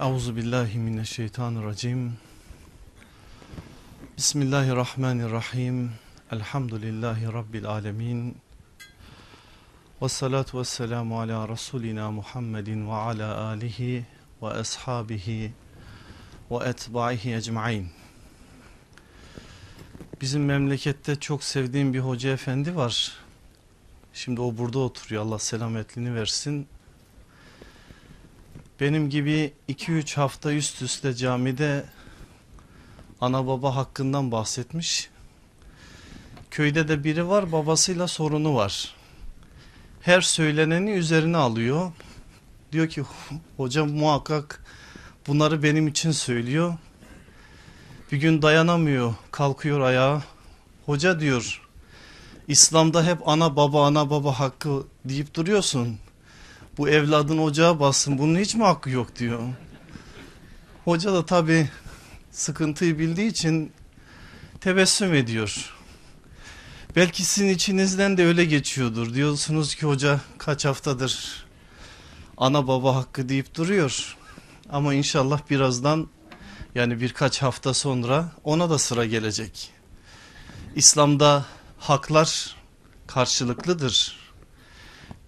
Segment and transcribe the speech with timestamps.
[0.00, 2.12] Euzu billahi mineşşeytanirracim.
[4.16, 5.92] Bismillahirrahmanirrahim.
[6.32, 8.36] Elhamdülillahi rabbil alamin.
[10.02, 14.06] Ve salatu vesselamu ala rasulina Muhammedin ve ala alihi
[14.42, 15.52] ve ashabihi
[16.50, 17.88] ve etbaihi ecmaîn.
[20.20, 23.12] Bizim memlekette çok sevdiğim bir hoca efendi var.
[24.12, 25.22] Şimdi o burada oturuyor.
[25.22, 26.68] Allah selametliğini versin.
[28.80, 31.84] Benim gibi 2-3 hafta üst üste camide
[33.20, 35.10] ana baba hakkından bahsetmiş.
[36.50, 38.94] Köyde de biri var babasıyla sorunu var.
[40.00, 41.92] Her söyleneni üzerine alıyor.
[42.72, 43.02] Diyor ki
[43.56, 44.64] hocam muhakkak
[45.26, 46.74] bunları benim için söylüyor.
[48.12, 50.22] Bir gün dayanamıyor kalkıyor ayağa.
[50.86, 51.62] Hoca diyor
[52.48, 55.98] İslam'da hep ana baba ana baba hakkı deyip duruyorsun.
[56.80, 59.40] Bu evladın ocağa bassın bunun hiç mi hakkı yok diyor.
[60.84, 61.68] Hoca da tabi
[62.30, 63.72] sıkıntıyı bildiği için
[64.60, 65.74] tebessüm ediyor.
[66.96, 69.14] Belki sizin içinizden de öyle geçiyordur.
[69.14, 71.46] Diyorsunuz ki hoca kaç haftadır
[72.36, 74.16] ana baba hakkı deyip duruyor.
[74.70, 76.08] Ama inşallah birazdan
[76.74, 79.70] yani birkaç hafta sonra ona da sıra gelecek.
[80.74, 81.44] İslam'da
[81.78, 82.56] haklar
[83.06, 84.16] karşılıklıdır.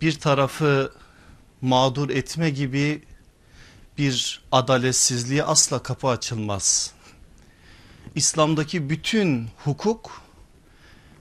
[0.00, 1.01] Bir tarafı
[1.62, 3.02] mağdur etme gibi
[3.98, 6.92] bir adaletsizliğe asla kapı açılmaz.
[8.14, 10.22] İslam'daki bütün hukuk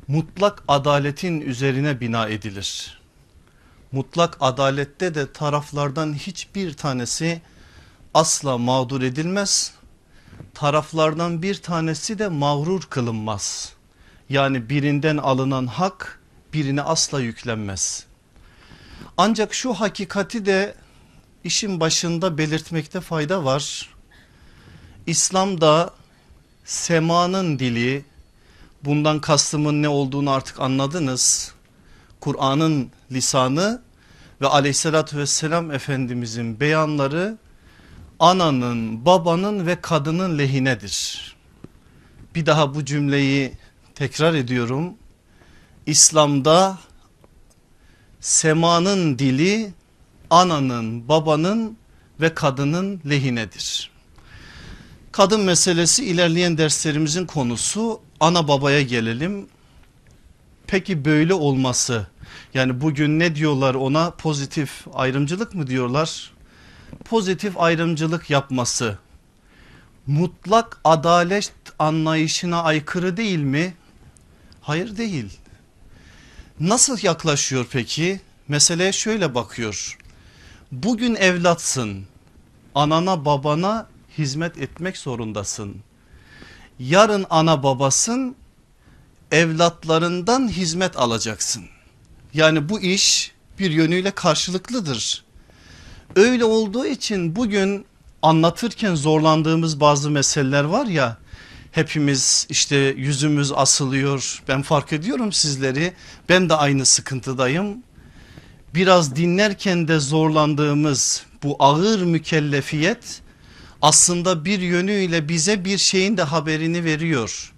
[0.08, 3.02] mutlak adaletin üzerine bina edilir.
[3.92, 7.42] Mutlak adalette de taraflardan hiçbir tanesi
[8.14, 9.74] asla mağdur edilmez.
[10.54, 13.74] Taraflardan bir tanesi de mağrur kılınmaz.
[14.30, 16.20] Yani birinden alınan hak
[16.54, 18.11] birine asla yüklenmez.
[19.18, 20.76] Ancak şu hakikati de
[21.44, 23.90] işin başında belirtmekte fayda var.
[25.08, 25.94] İslam'da
[26.66, 28.06] semanın dili
[28.84, 31.54] bundan kastımın ne olduğunu artık anladınız.
[32.20, 33.82] Kur'an'ın lisanı
[34.42, 37.38] ve aleyhissalatü vesselam efendimizin beyanları
[38.20, 41.36] ananın babanın ve kadının lehinedir.
[42.36, 43.54] Bir daha bu cümleyi
[43.96, 44.94] tekrar ediyorum.
[45.86, 46.78] İslam'da
[48.22, 49.74] semanın dili
[50.30, 51.78] ananın babanın
[52.22, 53.92] ve kadının lehinedir.
[55.12, 59.48] Kadın meselesi ilerleyen derslerimizin konusu ana babaya gelelim.
[60.68, 62.08] Peki böyle olması
[62.54, 66.32] yani bugün ne diyorlar ona pozitif ayrımcılık mı diyorlar?
[67.06, 68.98] Pozitif ayrımcılık yapması
[70.08, 73.74] mutlak adalet anlayışına aykırı değil mi?
[74.62, 75.41] Hayır değil.
[76.62, 78.22] Nasıl yaklaşıyor peki?
[78.48, 79.98] Meseleye şöyle bakıyor.
[80.72, 82.06] Bugün evlatsın.
[82.76, 85.76] Anana babana hizmet etmek zorundasın.
[86.80, 88.36] Yarın ana babasın.
[89.32, 91.64] Evlatlarından hizmet alacaksın.
[92.34, 95.24] Yani bu iş bir yönüyle karşılıklıdır.
[96.16, 97.86] Öyle olduğu için bugün
[98.22, 101.18] anlatırken zorlandığımız bazı meseleler var ya
[101.72, 105.94] hepimiz işte yüzümüz asılıyor ben fark ediyorum sizleri
[106.30, 107.78] ben de aynı sıkıntıdayım
[108.76, 113.22] biraz dinlerken de zorlandığımız bu ağır mükellefiyet
[113.82, 117.54] aslında bir yönüyle bize bir şeyin de haberini veriyor.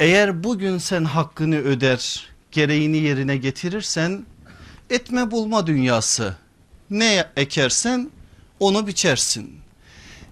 [0.00, 4.26] Eğer bugün sen hakkını öder gereğini yerine getirirsen
[4.90, 6.36] etme bulma dünyası
[6.90, 8.10] ne ekersen
[8.60, 9.50] onu biçersin.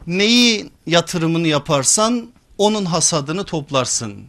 [0.06, 4.24] Neyi yatırımını yaparsan onun hasadını toplarsın.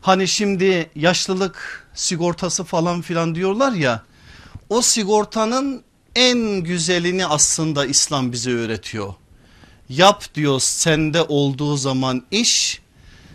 [0.00, 4.02] Hani şimdi yaşlılık sigortası falan filan diyorlar ya
[4.68, 5.82] o sigortanın
[6.16, 9.14] en güzelini aslında İslam bize öğretiyor.
[9.88, 12.80] Yap diyor sende olduğu zaman iş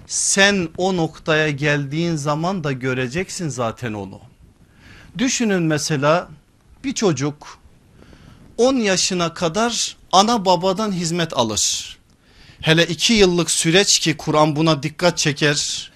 [0.08, 4.20] sen o noktaya geldiğin zaman da göreceksin zaten onu.
[5.18, 6.30] Düşünün mesela
[6.84, 7.60] bir çocuk
[8.58, 11.99] 10 yaşına kadar ana babadan hizmet alır.
[12.62, 15.92] Hele 2 yıllık süreç ki Kur'an buna dikkat çeker.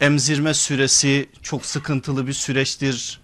[0.00, 3.20] Emzirme süresi çok sıkıntılı bir süreçtir.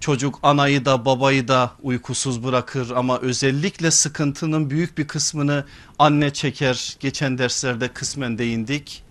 [0.00, 5.64] Çocuk anayı da babayı da uykusuz bırakır ama özellikle sıkıntının büyük bir kısmını
[5.98, 6.96] anne çeker.
[7.00, 9.02] Geçen derslerde kısmen değindik.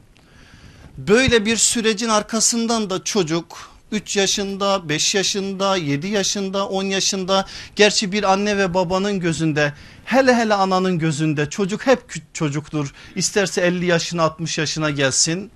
[0.98, 7.46] Böyle bir sürecin arkasından da çocuk 3 yaşında, 5 yaşında, 7 yaşında, 10 yaşında
[7.76, 9.74] gerçi bir anne ve babanın gözünde
[10.06, 12.94] hele hele ananın gözünde çocuk hep çocuktur.
[13.16, 15.52] İsterse 50 yaşına 60 yaşına gelsin.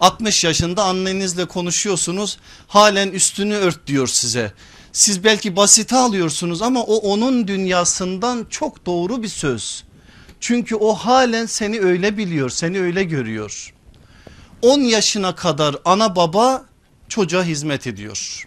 [0.00, 4.52] 60 yaşında annenizle konuşuyorsunuz halen üstünü ört diyor size.
[4.92, 9.84] Siz belki basite alıyorsunuz ama o onun dünyasından çok doğru bir söz.
[10.40, 13.74] Çünkü o halen seni öyle biliyor seni öyle görüyor.
[14.62, 16.64] 10 yaşına kadar ana baba
[17.14, 18.46] çocuğa hizmet ediyor.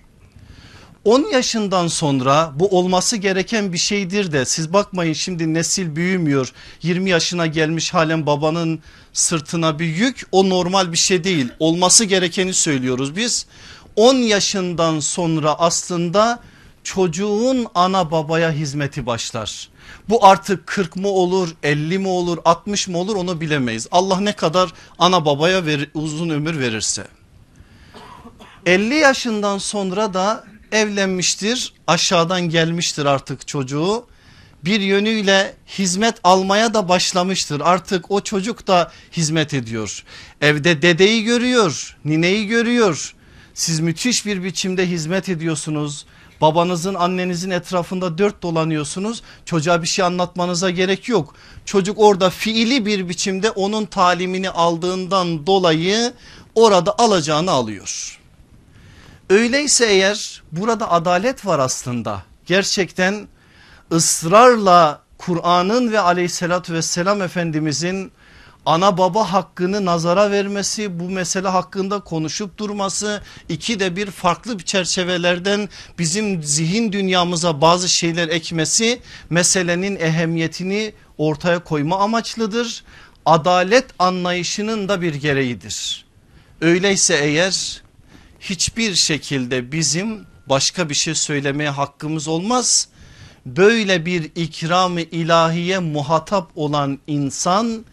[1.06, 7.10] 10 yaşından sonra bu olması gereken bir şeydir de siz bakmayın şimdi nesil büyümüyor 20
[7.10, 8.80] yaşına gelmiş halen babanın
[9.14, 13.46] sırtına bir yük o normal bir şey değil olması gerekeni söylüyoruz biz
[13.96, 16.40] 10 yaşından sonra aslında
[16.84, 19.70] çocuğun ana babaya hizmeti başlar.
[20.10, 23.88] Bu artık 40 mı olur 50 mi olur 60 mı olur onu bilemeyiz.
[23.92, 27.17] Allah ne kadar ana babaya ver, uzun ömür verirse.
[28.68, 34.06] 50 yaşından sonra da evlenmiştir aşağıdan gelmiştir artık çocuğu.
[34.66, 37.62] Bir yönüyle hizmet almaya da başlamıştır.
[37.62, 40.04] Artık o çocuk da hizmet ediyor.
[40.42, 43.16] Evde dedeyi görüyor nineyi görüyor.
[43.54, 46.06] Siz müthiş bir biçimde hizmet ediyorsunuz.
[46.42, 49.22] Babanızın annenizin etrafında dört dolanıyorsunuz.
[49.46, 51.36] Çocuğa bir şey anlatmanıza gerek yok.
[51.66, 56.14] Çocuk orada fiili bir biçimde onun talimini aldığından dolayı
[56.56, 58.17] orada alacağını alıyor
[59.30, 62.24] Öyleyse eğer burada adalet var aslında.
[62.46, 63.28] Gerçekten
[63.92, 68.12] ısrarla Kur'an'ın ve aleyhissalatü vesselam Efendimizin
[68.66, 74.64] ana baba hakkını nazara vermesi bu mesele hakkında konuşup durması iki de bir farklı bir
[74.64, 75.70] çerçevelerden
[76.00, 82.84] bizim zihin dünyamıza bazı şeyler ekmesi meselenin ehemmiyetini ortaya koyma amaçlıdır.
[83.26, 86.06] Adalet anlayışının da bir gereğidir.
[86.62, 87.82] Öyleyse eğer
[88.40, 92.88] hiçbir şekilde bizim başka bir şey söylemeye hakkımız olmaz.
[93.46, 97.86] Böyle bir ikram-ı ilahiye muhatap olan insan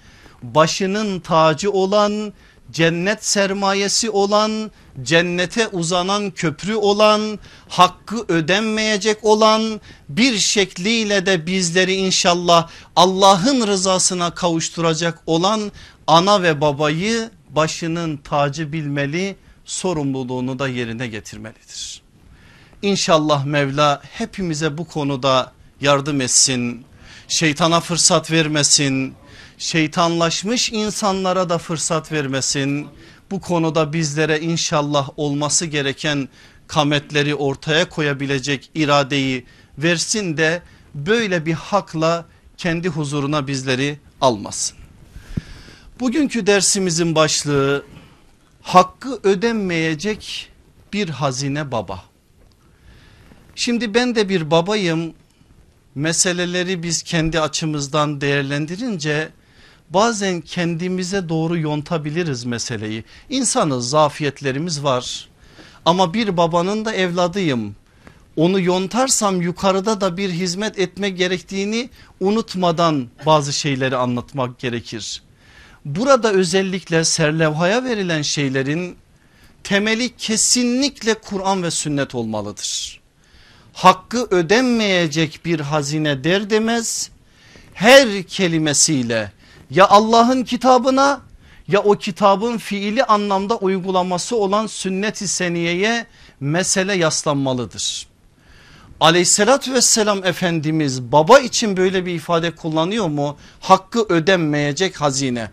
[0.43, 2.33] başının tacı olan
[2.71, 4.71] cennet sermayesi olan
[5.03, 7.39] cennete uzanan köprü olan
[7.69, 15.73] hakkı ödenmeyecek olan bir şekliyle de bizleri inşallah Allah'ın rızasına kavuşturacak olan
[16.07, 22.03] ana ve babayı başının tacı bilmeli sorumluluğunu da yerine getirmelidir.
[22.83, 26.85] İnşallah Mevla hepimize bu konuda yardım etsin.
[27.29, 29.15] Şeytana fırsat vermesin.
[29.59, 32.87] Şeytanlaşmış insanlara da fırsat vermesin.
[33.31, 36.29] Bu konuda bizlere inşallah olması gereken
[36.67, 39.47] kametleri ortaya koyabilecek iradeyi
[39.79, 40.63] versin de
[40.95, 42.27] böyle bir hakla
[42.57, 44.77] kendi huzuruna bizleri almasın.
[46.01, 47.85] Bugünkü dersimizin başlığı
[48.65, 50.51] hakkı ödenmeyecek
[50.93, 52.05] bir hazine baba.
[53.55, 55.15] Şimdi ben de bir babayım
[55.95, 59.29] meseleleri biz kendi açımızdan değerlendirince
[59.91, 63.05] bazen kendimize doğru yontabiliriz meseleyi.
[63.31, 65.29] İnsanız zafiyetlerimiz var
[65.85, 67.77] ama bir babanın da evladıyım.
[68.37, 71.91] Onu yontarsam yukarıda da bir hizmet etme gerektiğini
[72.21, 75.23] unutmadan bazı şeyleri anlatmak gerekir.
[75.85, 78.97] Burada özellikle serlevhaya verilen şeylerin
[79.65, 83.01] temeli kesinlikle Kur'an ve sünnet olmalıdır.
[83.73, 87.11] Hakkı ödenmeyecek bir hazine der demez
[87.75, 89.33] her kelimesiyle
[89.71, 91.21] ya Allah'ın kitabına
[91.69, 96.07] ya o kitabın fiili anlamda uygulaması olan sünnet-i seniyeye
[96.41, 98.07] mesele yaslanmalıdır.
[99.01, 103.37] Aleyhissalatü vesselam Efendimiz baba için böyle bir ifade kullanıyor mu?
[103.61, 105.51] Hakkı ödenmeyecek hazine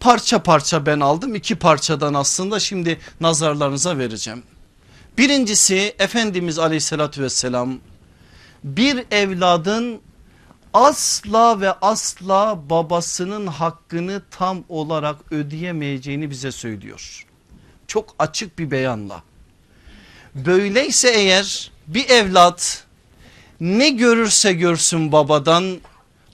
[0.00, 4.42] parça parça ben aldım iki parçadan aslında şimdi nazarlarınıza vereceğim.
[5.18, 7.78] Birincisi Efendimiz aleyhissalatü vesselam
[8.64, 10.00] bir evladın
[10.74, 17.26] asla ve asla babasının hakkını tam olarak ödeyemeyeceğini bize söylüyor.
[17.86, 19.22] Çok açık bir beyanla.
[20.34, 22.84] Böyleyse eğer bir evlat
[23.60, 25.80] ne görürse görsün babadan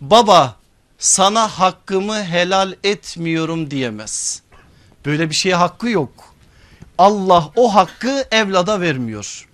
[0.00, 0.57] baba
[0.99, 4.43] sana hakkımı helal etmiyorum diyemez.
[5.07, 6.35] Böyle bir şeye hakkı yok.
[6.99, 9.49] Allah o hakkı evlada vermiyor.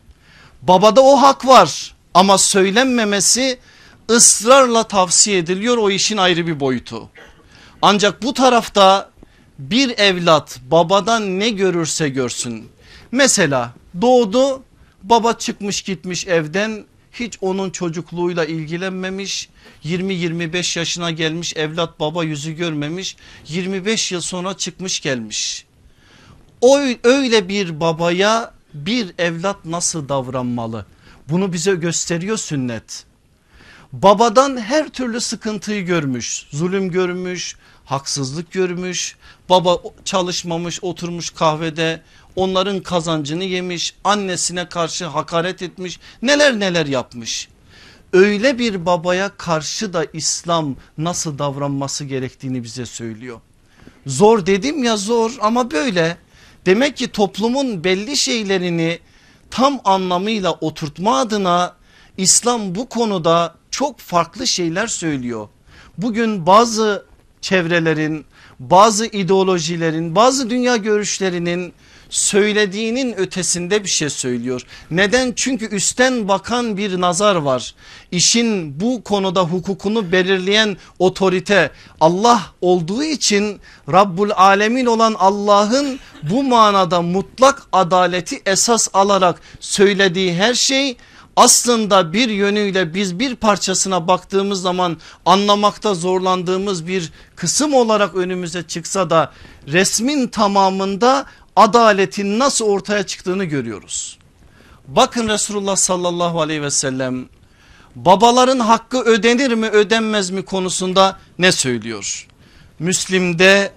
[0.62, 3.58] Babada o hak var ama söylenmemesi
[4.10, 7.08] ısrarla tavsiye ediliyor o işin ayrı bir boyutu.
[7.82, 9.10] Ancak bu tarafta
[9.58, 12.68] bir evlat babadan ne görürse görsün.
[13.12, 13.70] Mesela
[14.00, 14.62] doğdu
[15.02, 19.48] baba çıkmış gitmiş evden hiç onun çocukluğuyla ilgilenmemiş
[19.84, 23.16] 20-25 yaşına gelmiş evlat baba yüzü görmemiş
[23.48, 25.64] 25 yıl sonra çıkmış gelmiş.
[26.60, 30.86] O öyle bir babaya bir evlat nasıl davranmalı?
[31.28, 33.04] Bunu bize gösteriyor sünnet.
[33.92, 39.16] Babadan her türlü sıkıntıyı görmüş, zulüm görmüş, haksızlık görmüş.
[39.48, 42.02] Baba çalışmamış, oturmuş kahvede
[42.36, 47.48] onların kazancını yemiş, annesine karşı hakaret etmiş, neler neler yapmış.
[48.12, 53.40] öyle bir babaya karşı da İslam nasıl davranması gerektiğini bize söylüyor.
[54.06, 56.16] Zor dedim ya zor ama böyle.
[56.66, 58.98] Demek ki toplumun belli şeylerini
[59.50, 61.74] tam anlamıyla oturtma adına
[62.16, 65.48] İslam bu konuda çok farklı şeyler söylüyor.
[65.98, 67.06] Bugün bazı
[67.40, 68.24] çevrelerin,
[68.70, 71.72] bazı ideolojilerin, bazı dünya görüşlerinin
[72.10, 74.62] söylediğinin ötesinde bir şey söylüyor.
[74.90, 75.32] Neden?
[75.36, 77.74] Çünkü üstten bakan bir nazar var.
[78.10, 83.60] İşin bu konuda hukukunu belirleyen otorite Allah olduğu için
[83.92, 90.96] Rabbul Alemin olan Allah'ın bu manada mutlak adaleti esas alarak söylediği her şey
[91.36, 94.96] aslında bir yönüyle biz bir parçasına baktığımız zaman
[95.26, 99.32] anlamakta zorlandığımız bir kısım olarak önümüze çıksa da
[99.68, 104.18] resmin tamamında adaletin nasıl ortaya çıktığını görüyoruz.
[104.88, 107.28] Bakın Resulullah sallallahu aleyhi ve sellem
[107.94, 112.28] babaların hakkı ödenir mi ödenmez mi konusunda ne söylüyor?
[112.78, 113.72] Müslim'de,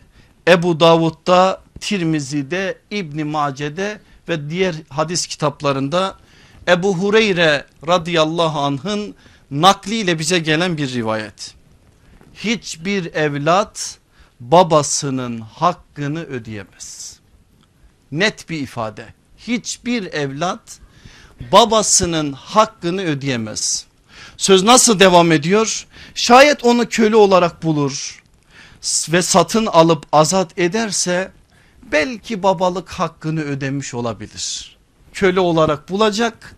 [0.48, 6.16] Ebu Davud'da, Tirmizi'de, İbni Mace'de ve diğer hadis kitaplarında
[6.68, 9.16] Ebu Hureyre radıyallahu anh'ın
[9.52, 11.54] nakliyle bize gelen bir rivayet.
[12.34, 13.98] Hiçbir evlat
[14.40, 17.20] babasının hakkını ödeyemez.
[18.12, 19.06] Net bir ifade.
[19.38, 20.80] Hiçbir evlat
[21.52, 23.86] babasının hakkını ödeyemez.
[24.38, 25.88] Söz nasıl devam ediyor?
[26.16, 28.24] Şayet onu köle olarak bulur
[29.10, 31.32] ve satın alıp azat ederse
[31.92, 34.75] belki babalık hakkını ödemiş olabilir.
[35.16, 36.56] Köle olarak bulacak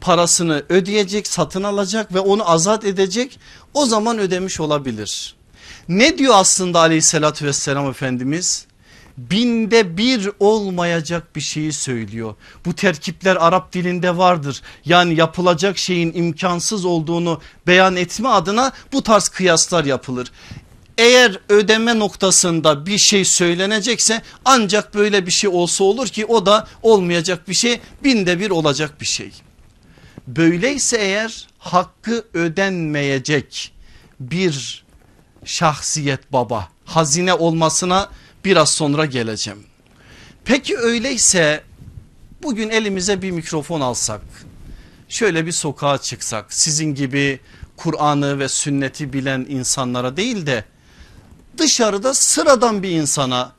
[0.00, 3.38] parasını ödeyecek satın alacak ve onu azat edecek
[3.74, 5.34] o zaman ödemiş olabilir.
[5.88, 8.66] Ne diyor aslında aleyhissalatü vesselam Efendimiz?
[9.18, 12.34] Binde bir olmayacak bir şeyi söylüyor.
[12.64, 14.62] Bu terkipler Arap dilinde vardır.
[14.84, 20.32] Yani yapılacak şeyin imkansız olduğunu beyan etme adına bu tarz kıyaslar yapılır.
[20.98, 26.68] Eğer ödeme noktasında bir şey söylenecekse ancak böyle bir şey olsa olur ki o da
[26.82, 29.30] olmayacak bir şey binde bir olacak bir şey.
[30.26, 33.72] Böyleyse eğer hakkı ödenmeyecek
[34.20, 34.84] bir
[35.44, 38.08] şahsiyet baba hazine olmasına
[38.44, 39.64] biraz sonra geleceğim.
[40.44, 41.62] Peki öyleyse
[42.42, 44.20] bugün elimize bir mikrofon alsak
[45.08, 47.40] şöyle bir sokağa çıksak sizin gibi
[47.76, 50.64] Kur'an'ı ve sünneti bilen insanlara değil de
[51.58, 53.52] dışarıda sıradan bir insana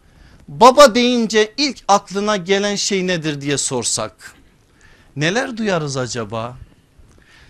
[0.47, 4.35] baba deyince ilk aklına gelen şey nedir diye sorsak
[5.15, 6.57] neler duyarız acaba?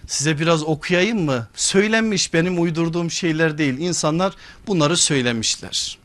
[0.07, 1.47] Size biraz okuyayım mı?
[1.55, 3.77] Söylenmiş benim uydurduğum şeyler değil.
[3.77, 4.33] İnsanlar
[4.67, 5.97] bunları söylemişler.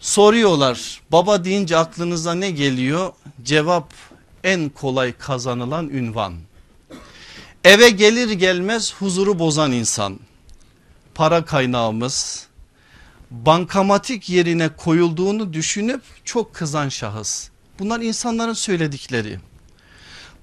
[0.00, 3.12] Soruyorlar baba deyince aklınıza ne geliyor?
[3.42, 3.92] Cevap
[4.44, 6.34] en kolay kazanılan ünvan.
[7.64, 10.18] Eve gelir gelmez huzuru bozan insan.
[11.14, 12.47] Para kaynağımız
[13.30, 17.48] bankamatik yerine koyulduğunu düşünüp çok kızan şahıs.
[17.78, 19.38] Bunlar insanların söyledikleri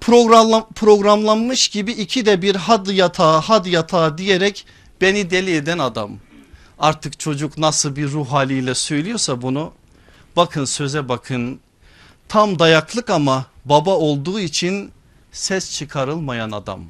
[0.00, 4.66] program, programlanmış gibi iki de bir had yatağı had yatağı diyerek
[5.00, 6.10] beni deli eden adam.
[6.78, 9.72] Artık çocuk nasıl bir ruh haliyle söylüyorsa bunu
[10.36, 11.60] bakın söze bakın
[12.28, 14.90] tam dayaklık ama baba olduğu için
[15.32, 16.84] ses çıkarılmayan adam.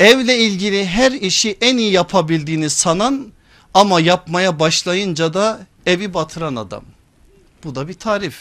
[0.00, 3.32] Evle ilgili her işi en iyi yapabildiğini sanan
[3.76, 6.82] ama yapmaya başlayınca da evi batıran adam.
[7.64, 8.36] Bu da bir tarif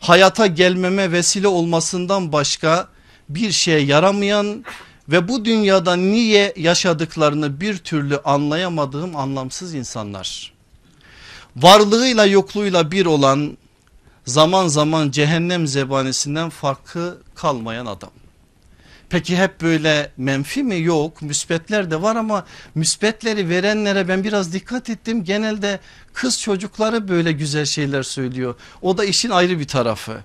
[0.00, 2.88] hayata gelmeme vesile olmasından başka
[3.28, 4.64] bir şeye yaramayan
[5.08, 10.52] ve bu dünyada niye yaşadıklarını bir türlü anlayamadığım anlamsız insanlar.
[11.56, 13.58] Varlığıyla yokluğuyla bir olan
[14.26, 18.10] zaman zaman cehennem zebanesinden farkı kalmayan adam.
[19.12, 20.80] Peki hep böyle menfi mi?
[20.80, 25.24] Yok müsbetler de var ama müsbetleri verenlere ben biraz dikkat ettim.
[25.24, 25.80] Genelde
[26.12, 28.54] kız çocukları böyle güzel şeyler söylüyor.
[28.82, 30.20] O da işin ayrı bir tarafı.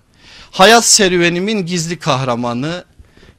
[0.51, 2.86] Hayat serüvenimin gizli kahramanı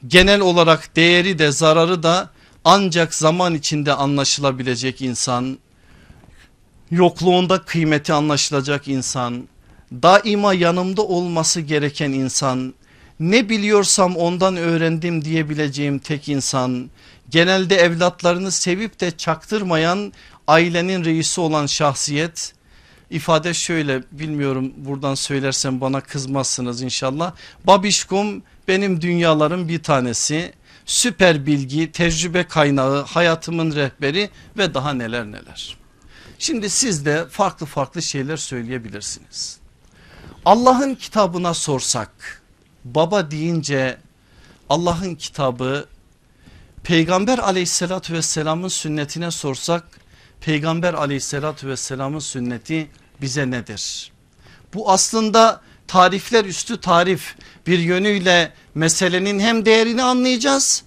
[0.06, 2.30] genel olarak değeri de zararı da
[2.64, 5.58] ancak zaman içinde anlaşılabilecek insan.
[6.90, 9.48] Yokluğunda kıymeti anlaşılacak insan.
[9.92, 12.74] Daima yanımda olması gereken insan
[13.20, 16.90] ne biliyorsam ondan öğrendim diyebileceğim tek insan
[17.30, 20.12] genelde evlatlarını sevip de çaktırmayan
[20.46, 22.54] ailenin reisi olan şahsiyet
[23.10, 27.32] ifade şöyle bilmiyorum buradan söylersem bana kızmazsınız inşallah
[27.64, 30.52] babişkom benim dünyalarım bir tanesi
[30.86, 35.78] süper bilgi tecrübe kaynağı hayatımın rehberi ve daha neler neler.
[36.38, 39.58] Şimdi siz de farklı farklı şeyler söyleyebilirsiniz.
[40.44, 42.37] Allah'ın kitabına sorsak
[42.94, 43.98] baba deyince
[44.68, 45.86] Allah'ın kitabı
[46.82, 49.84] Peygamber aleyhissalatü vesselamın sünnetine sorsak
[50.40, 52.90] Peygamber aleyhissalatü vesselamın sünneti
[53.20, 54.12] bize nedir?
[54.74, 60.84] Bu aslında tarifler üstü tarif bir yönüyle meselenin hem değerini anlayacağız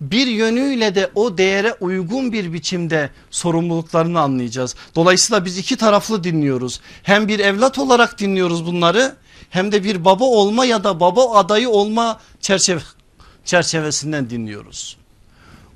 [0.00, 4.74] bir yönüyle de o değere uygun bir biçimde sorumluluklarını anlayacağız.
[4.94, 6.80] Dolayısıyla biz iki taraflı dinliyoruz.
[7.02, 9.16] Hem bir evlat olarak dinliyoruz bunları
[9.50, 12.80] hem de bir baba olma ya da baba adayı olma çerçeve,
[13.44, 14.96] çerçevesinden dinliyoruz.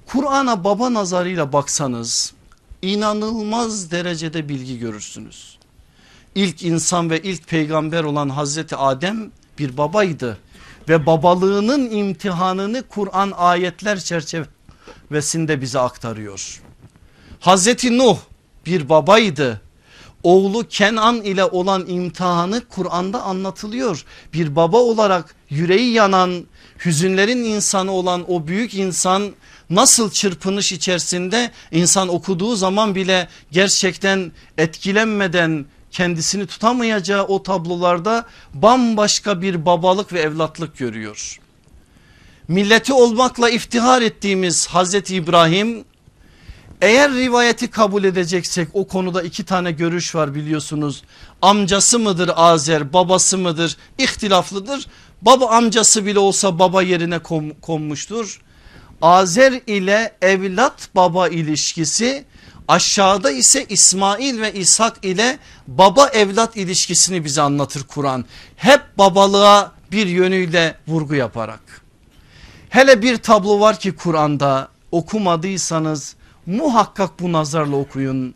[0.06, 2.32] Kur'an'a baba nazarıyla baksanız
[2.82, 5.58] inanılmaz derecede bilgi görürsünüz.
[6.34, 10.38] İlk insan ve ilk peygamber olan Hazreti Adem bir babaydı
[10.88, 16.62] ve babalığının imtihanını Kur'an ayetler çerçevesinde bize aktarıyor.
[17.40, 18.18] Hazreti Nuh
[18.66, 19.60] bir babaydı.
[20.22, 24.04] Oğlu Kenan ile olan imtihanı Kur'an'da anlatılıyor.
[24.32, 26.44] Bir baba olarak yüreği yanan
[26.84, 29.32] hüzünlerin insanı olan o büyük insan
[29.70, 39.66] nasıl çırpınış içerisinde insan okuduğu zaman bile gerçekten etkilenmeden kendisini tutamayacağı o tablolarda bambaşka bir
[39.66, 41.40] babalık ve evlatlık görüyor.
[42.48, 45.84] Milleti olmakla iftihar ettiğimiz Hazreti İbrahim
[46.80, 51.02] eğer rivayeti kabul edeceksek o konuda iki tane görüş var biliyorsunuz.
[51.42, 54.86] Amcası mıdır Azer babası mıdır ihtilaflıdır.
[55.22, 57.18] Baba amcası bile olsa baba yerine
[57.62, 58.40] konmuştur.
[59.02, 62.24] Azer ile evlat baba ilişkisi
[62.68, 68.24] Aşağıda ise İsmail ve İshak ile baba evlat ilişkisini bize anlatır Kur'an.
[68.56, 71.60] Hep babalığa bir yönüyle vurgu yaparak.
[72.68, 76.16] Hele bir tablo var ki Kur'an'da okumadıysanız
[76.48, 78.34] muhakkak bu nazarla okuyun.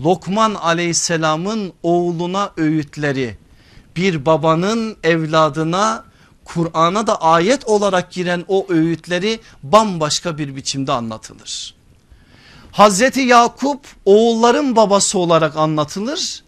[0.00, 3.38] Lokman aleyhisselamın oğluna öğütleri
[3.96, 6.04] bir babanın evladına
[6.44, 11.74] Kur'an'a da ayet olarak giren o öğütleri bambaşka bir biçimde anlatılır.
[12.72, 16.44] Hazreti Yakup oğulların babası olarak anlatılır.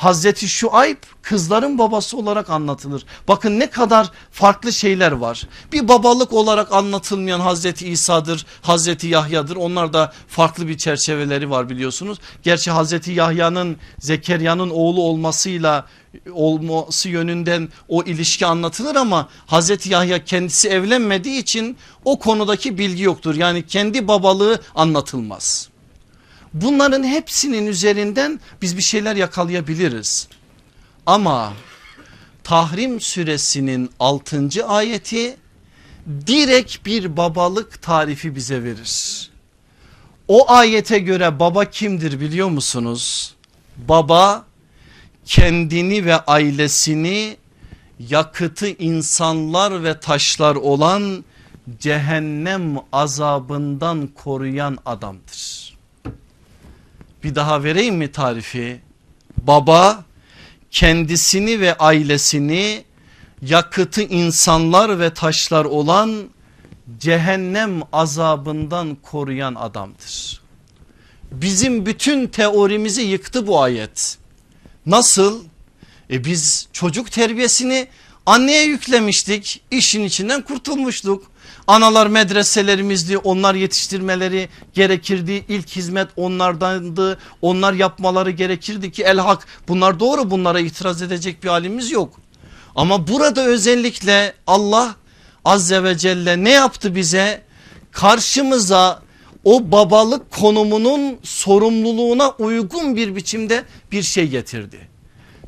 [0.00, 3.04] Hazreti Şuayb kızların babası olarak anlatılır.
[3.28, 5.46] Bakın ne kadar farklı şeyler var.
[5.72, 9.56] Bir babalık olarak anlatılmayan Hazreti İsa'dır, Hazreti Yahya'dır.
[9.56, 12.18] Onlar da farklı bir çerçeveleri var biliyorsunuz.
[12.42, 15.86] Gerçi Hazreti Yahya'nın Zekeriya'nın oğlu olmasıyla
[16.32, 23.34] olması yönünden o ilişki anlatılır ama Hazreti Yahya kendisi evlenmediği için o konudaki bilgi yoktur.
[23.34, 25.69] Yani kendi babalığı anlatılmaz.
[26.54, 30.28] Bunların hepsinin üzerinden biz bir şeyler yakalayabiliriz.
[31.06, 31.52] Ama
[32.44, 34.66] Tahrim suresinin 6.
[34.66, 35.36] ayeti
[36.26, 39.30] direkt bir babalık tarifi bize verir.
[40.28, 43.34] O ayete göre baba kimdir biliyor musunuz?
[43.76, 44.44] Baba
[45.24, 47.36] kendini ve ailesini
[48.08, 51.24] yakıtı insanlar ve taşlar olan
[51.78, 55.69] cehennem azabından koruyan adamdır.
[57.24, 58.80] Bir daha vereyim mi tarifi?
[59.42, 60.04] Baba
[60.70, 62.84] kendisini ve ailesini
[63.42, 66.28] yakıtı insanlar ve taşlar olan
[66.98, 70.40] cehennem azabından koruyan adamdır.
[71.32, 74.18] Bizim bütün teorimizi yıktı bu ayet.
[74.86, 75.44] Nasıl?
[76.10, 77.88] E biz çocuk terbiyesini
[78.26, 81.29] anneye yüklemiştik işin içinden kurtulmuştuk.
[81.70, 90.30] Analar medreselerimizdi onlar yetiştirmeleri gerekirdi ilk hizmet onlardandı onlar yapmaları gerekirdi ki elhak bunlar doğru
[90.30, 92.20] bunlara itiraz edecek bir halimiz yok.
[92.76, 94.94] Ama burada özellikle Allah
[95.44, 97.42] azze ve celle ne yaptı bize
[97.92, 99.02] karşımıza
[99.44, 104.88] o babalık konumunun sorumluluğuna uygun bir biçimde bir şey getirdi.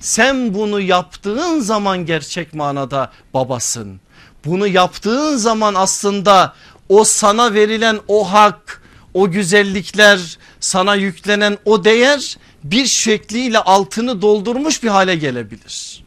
[0.00, 4.00] Sen bunu yaptığın zaman gerçek manada babasın.
[4.44, 6.54] Bunu yaptığın zaman aslında
[6.88, 8.82] o sana verilen o hak,
[9.14, 16.04] o güzellikler, sana yüklenen o değer bir şekliyle altını doldurmuş bir hale gelebilir.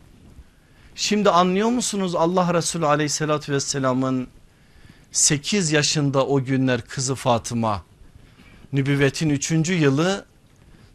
[0.95, 4.27] Şimdi anlıyor musunuz Allah Resulü aleyhissalatü vesselamın
[5.11, 7.83] 8 yaşında o günler kızı Fatıma
[8.73, 9.51] nübüvvetin 3.
[9.69, 10.25] yılı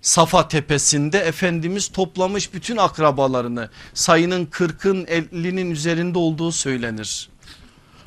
[0.03, 7.30] Safa tepesinde Efendimiz toplamış bütün akrabalarını sayının 40'ın 50'nin üzerinde olduğu söylenir.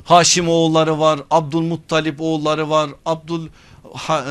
[0.04, 3.48] Haşim oğulları var Abdülmuttalip oğulları var Abdül
[3.94, 4.24] ha,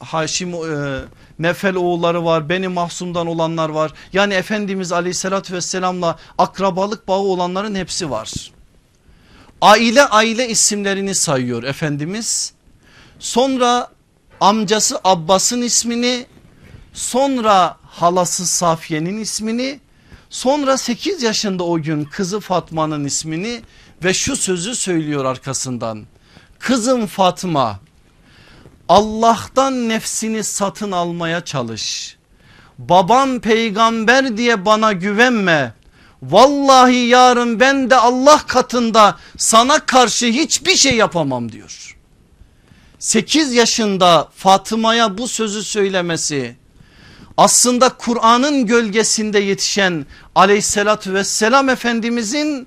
[0.00, 1.00] e, Haşim e,
[1.38, 3.92] Nefel oğulları var Beni Mahsum'dan olanlar var.
[4.12, 8.52] Yani Efendimiz aleyhissalatü vesselamla akrabalık bağı olanların hepsi var.
[9.60, 12.52] Aile aile isimlerini sayıyor Efendimiz.
[13.18, 13.90] Sonra
[14.40, 16.26] amcası Abbas'ın ismini
[16.92, 19.80] sonra halası Safiye'nin ismini
[20.30, 23.62] sonra 8 yaşında o gün kızı Fatma'nın ismini
[24.04, 26.06] ve şu sözü söylüyor arkasından.
[26.58, 27.80] Kızım Fatma
[28.88, 32.16] Allah'tan nefsini satın almaya çalış.
[32.78, 35.72] Babam peygamber diye bana güvenme.
[36.22, 41.96] Vallahi yarın ben de Allah katında sana karşı hiçbir şey yapamam diyor.
[42.98, 46.56] 8 yaşında Fatıma'ya bu sözü söylemesi
[47.36, 52.66] aslında Kur'an'ın gölgesinde yetişen aleyhissalatü vesselam efendimizin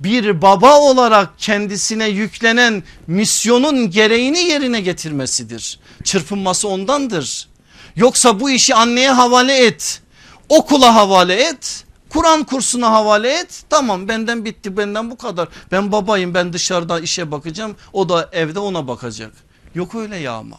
[0.00, 5.78] bir baba olarak kendisine yüklenen misyonun gereğini yerine getirmesidir.
[6.04, 7.48] Çırpınması ondandır.
[7.96, 10.02] Yoksa bu işi anneye havale et,
[10.48, 13.62] okula havale et, Kur'an kursuna havale et.
[13.70, 15.48] Tamam benden bitti benden bu kadar.
[15.72, 19.32] Ben babayım ben dışarıda işe bakacağım o da evde ona bakacak.
[19.74, 20.56] Yok öyle ya ama.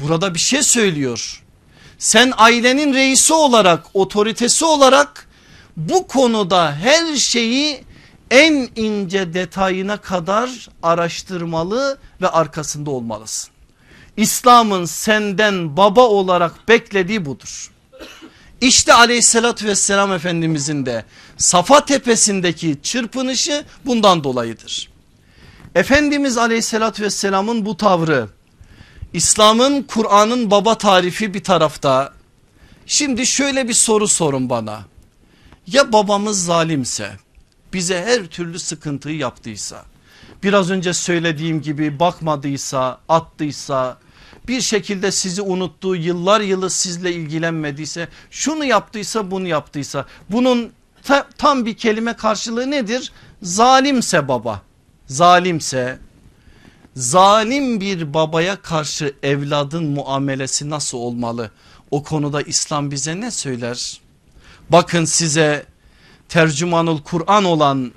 [0.00, 1.42] Burada bir şey söylüyor.
[1.98, 5.28] Sen ailenin reisi olarak otoritesi olarak
[5.76, 7.84] bu konuda her şeyi
[8.30, 13.50] en ince detayına kadar araştırmalı ve arkasında olmalısın.
[14.16, 17.70] İslam'ın senden baba olarak beklediği budur.
[18.60, 21.04] İşte aleyhissalatü vesselam efendimizin de
[21.36, 24.90] Safa tepesindeki çırpınışı bundan dolayıdır.
[25.74, 28.28] Efendimiz aleyhissalatü vesselamın bu tavrı
[29.12, 32.12] İslam'ın Kur'an'ın baba tarifi bir tarafta.
[32.86, 34.80] Şimdi şöyle bir soru sorun bana.
[35.66, 37.10] Ya babamız zalimse
[37.74, 39.84] bize her türlü sıkıntıyı yaptıysa
[40.42, 43.98] biraz önce söylediğim gibi bakmadıysa attıysa
[44.48, 51.66] bir şekilde sizi unuttuğu yıllar yılı sizle ilgilenmediyse şunu yaptıysa bunu yaptıysa bunun ta, tam
[51.66, 53.12] bir kelime karşılığı nedir?
[53.42, 54.62] Zalimse baba
[55.06, 55.98] zalimse
[56.96, 61.50] zalim bir babaya karşı evladın muamelesi nasıl olmalı?
[61.90, 64.00] O konuda İslam bize ne söyler?
[64.70, 65.66] Bakın size
[66.28, 67.92] tercümanul Kur'an olan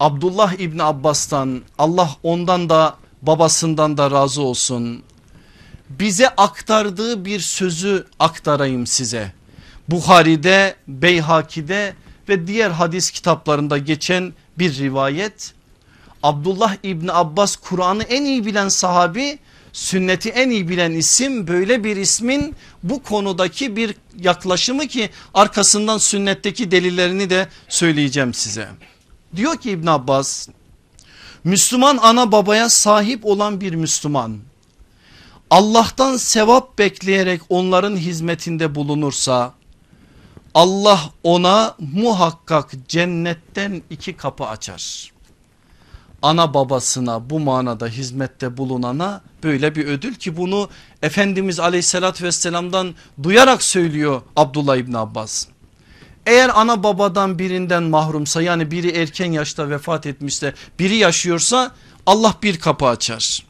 [0.00, 5.02] Abdullah İbni Abbas'tan Allah ondan da babasından da razı olsun.
[5.88, 9.32] Bize aktardığı bir sözü aktarayım size.
[9.88, 11.94] Buhari'de, Beyhaki'de
[12.28, 15.54] ve diğer hadis kitaplarında geçen bir rivayet.
[16.22, 19.38] Abdullah İbni Abbas Kur'an'ı en iyi bilen sahabi
[19.74, 26.70] sünneti en iyi bilen isim böyle bir ismin bu konudaki bir yaklaşımı ki arkasından sünnetteki
[26.70, 28.68] delillerini de söyleyeceğim size.
[29.36, 30.48] Diyor ki İbn Abbas
[31.44, 34.38] Müslüman ana babaya sahip olan bir Müslüman
[35.50, 39.54] Allah'tan sevap bekleyerek onların hizmetinde bulunursa
[40.54, 45.13] Allah ona muhakkak cennetten iki kapı açar
[46.24, 50.68] ana babasına bu manada hizmette bulunana böyle bir ödül ki bunu
[51.02, 55.46] Efendimiz aleyhissalatü vesselamdan duyarak söylüyor Abdullah İbni Abbas.
[56.26, 61.70] Eğer ana babadan birinden mahrumsa yani biri erken yaşta vefat etmişse biri yaşıyorsa
[62.06, 63.46] Allah bir kapı açar.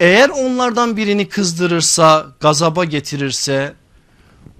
[0.00, 3.74] Eğer onlardan birini kızdırırsa gazaba getirirse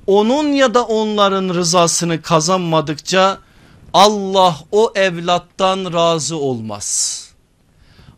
[0.07, 3.39] onun ya da onların rızasını kazanmadıkça
[3.95, 7.27] Allah o evlattan razı olmaz.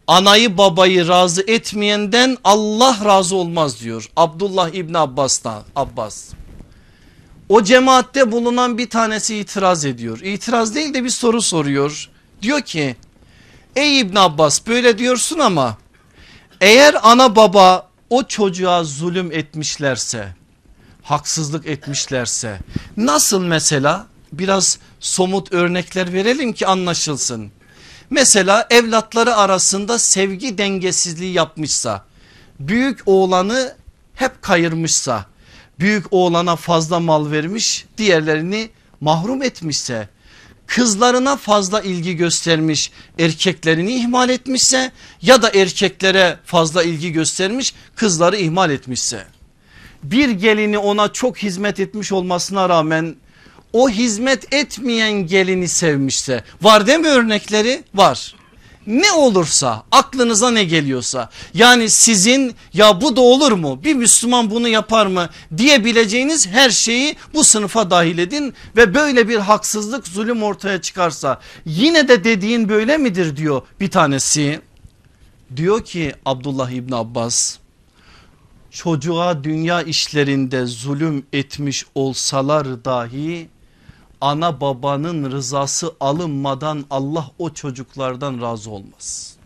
[0.07, 6.29] Anayı babayı razı etmeyenden Allah razı olmaz diyor Abdullah İbni Abbas'tan Abbas.
[7.49, 10.21] O cemaatte bulunan bir tanesi itiraz ediyor.
[10.21, 12.11] İtiraz değil de bir soru soruyor.
[12.43, 12.97] Diyor ki
[13.77, 15.77] ey İbn Abbas böyle diyorsun ama
[16.61, 20.35] eğer ana baba o çocuğa zulüm etmişlerse
[21.03, 22.59] haksızlık etmişlerse
[22.97, 27.51] nasıl mesela biraz somut örnekler verelim ki anlaşılsın.
[28.11, 32.05] Mesela evlatları arasında sevgi dengesizliği yapmışsa
[32.61, 33.77] büyük oğlanı
[34.15, 35.27] hep kayırmışsa
[35.79, 40.09] büyük oğlana fazla mal vermiş diğerlerini mahrum etmişse
[40.67, 44.93] kızlarına fazla ilgi göstermiş erkeklerini ihmal etmişse
[45.23, 49.27] ya da erkeklere fazla ilgi göstermiş kızları ihmal etmişse
[50.03, 53.17] bir gelini ona çok hizmet etmiş olmasına rağmen
[53.73, 57.85] o hizmet etmeyen gelini sevmişse var değil mi örnekleri?
[57.95, 58.35] Var.
[58.87, 64.69] Ne olursa aklınıza ne geliyorsa yani sizin ya bu da olur mu bir Müslüman bunu
[64.69, 70.81] yapar mı diyebileceğiniz her şeyi bu sınıfa dahil edin ve böyle bir haksızlık zulüm ortaya
[70.81, 74.61] çıkarsa yine de dediğin böyle midir diyor bir tanesi.
[75.57, 77.57] Diyor ki Abdullah İbni Abbas
[78.71, 83.49] çocuğa dünya işlerinde zulüm etmiş olsalar dahi
[84.23, 89.37] ana babanın rızası alınmadan Allah o çocuklardan razı olmaz.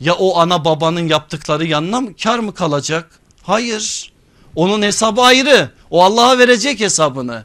[0.00, 3.20] Ya o ana babanın yaptıkları yanına mı kar mı kalacak?
[3.42, 4.12] Hayır.
[4.56, 5.70] Onun hesabı ayrı.
[5.90, 7.44] O Allah'a verecek hesabını.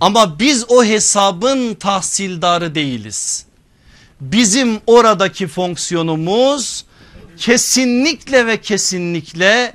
[0.00, 3.46] Ama biz o hesabın tahsildarı değiliz.
[4.20, 6.84] Bizim oradaki fonksiyonumuz
[7.36, 9.74] kesinlikle ve kesinlikle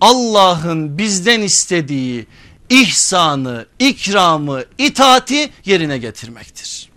[0.00, 2.26] Allah'ın bizden istediği
[2.70, 6.88] ihsanı, ikramı, itaati yerine getirmektir.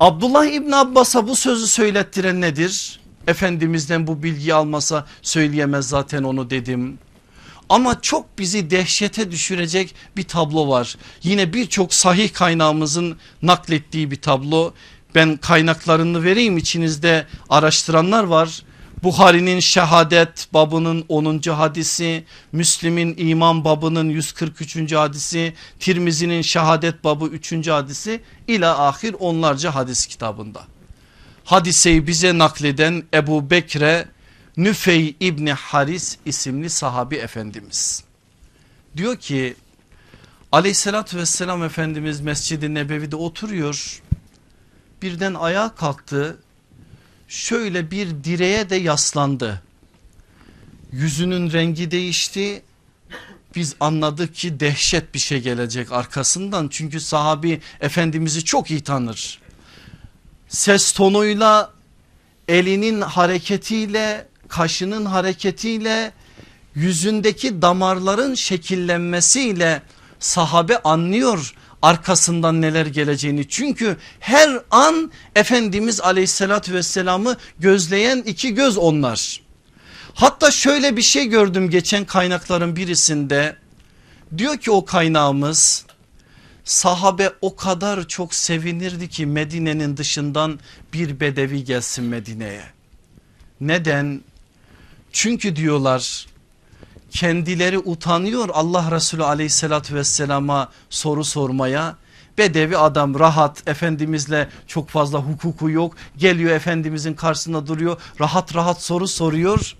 [0.00, 3.00] Abdullah İbn Abbas'a bu sözü söylettiren nedir?
[3.26, 6.98] Efendimizden bu bilgi almasa söyleyemez zaten onu dedim.
[7.68, 10.96] Ama çok bizi dehşete düşürecek bir tablo var.
[11.22, 14.72] Yine birçok sahih kaynağımızın naklettiği bir tablo.
[15.14, 18.62] Ben kaynaklarını vereyim içinizde araştıranlar var.
[19.02, 21.40] Buhari'nin şehadet babının 10.
[21.50, 24.92] hadisi, Müslim'in iman babının 143.
[24.92, 27.68] hadisi, Tirmizi'nin şehadet babı 3.
[27.68, 30.62] hadisi ila ahir onlarca hadis kitabında.
[31.44, 34.08] Hadiseyi bize nakleden Ebu Bekre
[34.56, 38.04] Nüfey İbni Haris isimli sahabi efendimiz.
[38.96, 39.54] Diyor ki
[40.52, 44.02] aleyhissalatü vesselam efendimiz Mescid-i Nebevi'de oturuyor.
[45.02, 46.38] Birden ayağa kalktı
[47.30, 49.62] şöyle bir direğe de yaslandı.
[50.92, 52.62] Yüzünün rengi değişti.
[53.56, 56.68] Biz anladık ki dehşet bir şey gelecek arkasından.
[56.68, 59.38] Çünkü sahabi efendimizi çok iyi tanır.
[60.48, 61.72] Ses tonuyla
[62.48, 66.12] elinin hareketiyle kaşının hareketiyle
[66.74, 69.82] yüzündeki damarların şekillenmesiyle
[70.18, 73.48] sahabe anlıyor arkasından neler geleceğini.
[73.48, 79.40] Çünkü her an Efendimiz aleyhissalatü vesselamı gözleyen iki göz onlar.
[80.14, 83.56] Hatta şöyle bir şey gördüm geçen kaynakların birisinde.
[84.38, 85.84] Diyor ki o kaynağımız
[86.64, 90.60] sahabe o kadar çok sevinirdi ki Medine'nin dışından
[90.92, 92.64] bir bedevi gelsin Medine'ye.
[93.60, 94.20] Neden?
[95.12, 96.26] Çünkü diyorlar
[97.10, 101.96] kendileri utanıyor Allah Resulü aleyhissalatü vesselama soru sormaya.
[102.38, 109.08] Bedevi adam rahat efendimizle çok fazla hukuku yok geliyor efendimizin karşısında duruyor rahat rahat soru
[109.08, 109.76] soruyor.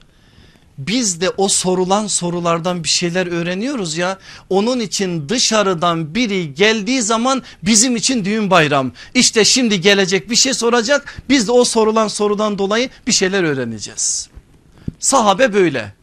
[0.78, 4.18] Biz de o sorulan sorulardan bir şeyler öğreniyoruz ya.
[4.48, 8.92] Onun için dışarıdan biri geldiği zaman bizim için düğün bayram.
[9.14, 11.22] İşte şimdi gelecek bir şey soracak.
[11.28, 14.28] Biz de o sorulan sorudan dolayı bir şeyler öğreneceğiz.
[14.98, 15.99] Sahabe böyle.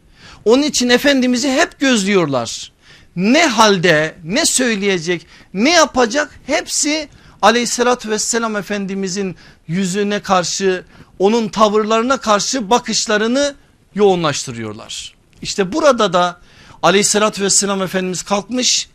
[0.48, 2.72] Onun için Efendimiz'i hep gözlüyorlar.
[3.16, 7.10] Ne halde ne söyleyecek ne yapacak hepsi
[7.42, 9.36] aleyhissalatü vesselam Efendimizin
[9.68, 10.86] yüzüne karşı
[11.20, 13.56] onun tavırlarına karşı bakışlarını
[13.96, 15.16] yoğunlaştırıyorlar.
[15.42, 16.40] İşte burada da
[16.84, 18.90] aleyhissalatü vesselam Efendimiz kalkmış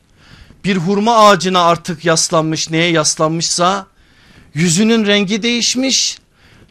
[0.65, 3.87] bir hurma ağacına artık yaslanmış neye yaslanmışsa
[4.55, 6.19] yüzünün rengi değişmiş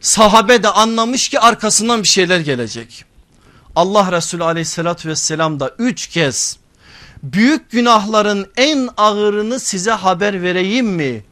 [0.00, 3.11] sahabe de anlamış ki arkasından bir şeyler gelecek.
[3.76, 6.56] Allah Resulü aleyhissalatü vesselam da üç kez
[7.22, 11.24] büyük günahların en ağırını size haber vereyim mi?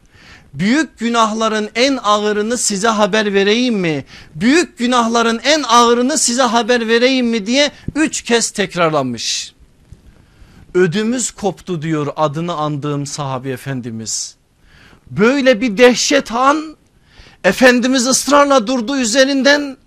[0.53, 4.05] Büyük günahların en ağırını size haber vereyim mi?
[4.35, 9.53] Büyük günahların en ağırını size haber vereyim mi diye üç kez tekrarlanmış.
[10.73, 14.35] Ödümüz koptu diyor adını andığım sahabi efendimiz.
[15.11, 16.77] Böyle bir dehşet an
[17.43, 19.77] Efendimiz ısrarla durdu üzerinden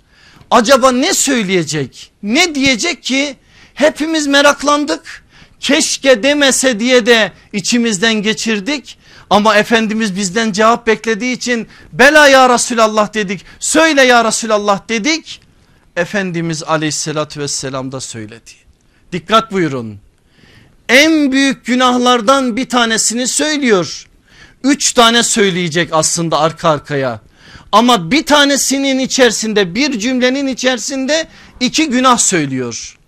[0.51, 2.13] acaba ne söyleyecek?
[2.23, 3.37] Ne diyecek ki
[3.75, 5.25] hepimiz meraklandık?
[5.61, 8.99] Keşke demese diye de içimizden geçirdik.
[9.31, 13.45] Ama Efendimiz bizden cevap beklediği için bela ya Resulallah dedik.
[13.59, 15.41] Söyle ya Resulallah dedik.
[15.97, 18.51] Efendimiz aleyhissalatü vesselam da söyledi.
[19.13, 19.99] Dikkat buyurun.
[20.89, 24.07] En büyük günahlardan bir tanesini söylüyor.
[24.65, 27.21] Üç tane söyleyecek aslında arka arkaya
[27.75, 31.27] ama bir tanesinin içerisinde bir cümlenin içerisinde
[31.61, 32.99] iki günah söylüyor.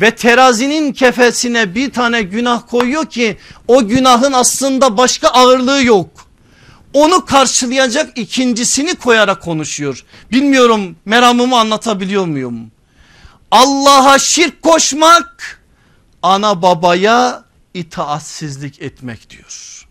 [0.00, 3.36] Ve terazinin kefesine bir tane günah koyuyor ki
[3.68, 6.08] o günahın aslında başka ağırlığı yok.
[6.92, 10.04] Onu karşılayacak ikincisini koyarak konuşuyor.
[10.32, 12.70] Bilmiyorum meramımı anlatabiliyor muyum?
[13.50, 15.60] Allah'a şirk koşmak
[16.22, 17.44] ana babaya
[17.74, 19.86] itaatsizlik etmek diyor.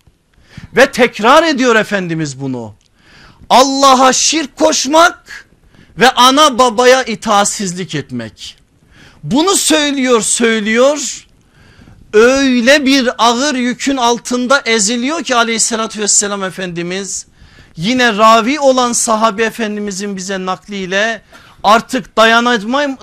[0.76, 2.79] Ve tekrar ediyor Efendimiz bunu.
[3.50, 5.48] Allah'a şirk koşmak
[5.98, 8.58] ve ana babaya itaatsizlik etmek.
[9.24, 11.26] Bunu söylüyor söylüyor
[12.14, 17.26] öyle bir ağır yükün altında eziliyor ki aleyhissalatü vesselam Efendimiz
[17.78, 21.22] yine ravi olan sahabe efendimizin bize nakliyle
[21.64, 22.18] artık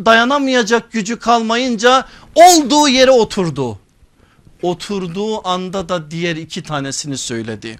[0.04, 2.04] dayanamayacak gücü kalmayınca
[2.34, 3.78] olduğu yere oturdu.
[4.62, 7.78] Oturduğu anda da diğer iki tanesini söyledi.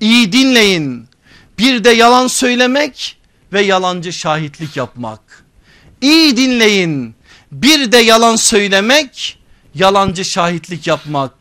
[0.00, 1.08] İyi dinleyin
[1.58, 3.16] bir de yalan söylemek
[3.52, 5.44] ve yalancı şahitlik yapmak.
[6.00, 7.14] İyi dinleyin
[7.52, 9.38] bir de yalan söylemek
[9.74, 11.32] yalancı şahitlik yapmak.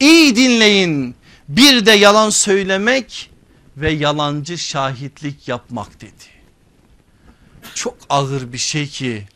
[0.00, 1.14] İyi dinleyin
[1.48, 3.30] bir de yalan söylemek
[3.76, 6.24] ve yalancı şahitlik yapmak dedi.
[7.74, 9.28] çok ağır bir şey ki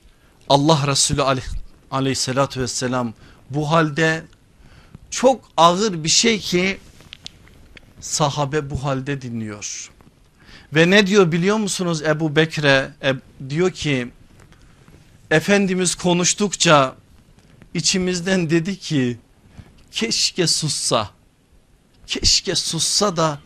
[0.48, 1.44] Allah Resulü aleyh,
[1.90, 3.14] aleyhissalatü vesselam
[3.50, 4.24] bu halde
[5.10, 6.78] çok ağır bir şey ki
[8.00, 9.90] sahabe bu halde dinliyor.
[10.74, 13.14] Ve ne diyor biliyor musunuz Ebu Bekre e,
[13.50, 14.12] diyor ki
[15.30, 16.96] Efendimiz konuştukça
[17.74, 19.18] içimizden dedi ki
[19.92, 21.10] keşke sussa
[22.06, 23.38] keşke sussa da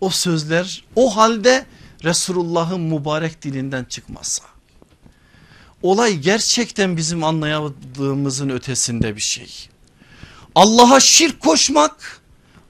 [0.00, 1.66] o sözler o halde
[2.04, 4.44] Resulullah'ın mübarek dilinden çıkmasa.
[5.82, 9.68] Olay gerçekten bizim anlayamadığımızın ötesinde bir şey.
[10.54, 12.20] Allah'a şirk koşmak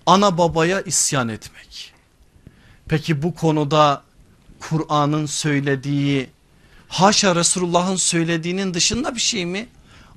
[0.06, 1.93] ana babaya isyan etmek.
[2.88, 4.02] Peki bu konuda
[4.60, 6.30] Kur'an'ın söylediği
[6.88, 9.66] haşa Resulullah'ın söylediğinin dışında bir şey mi?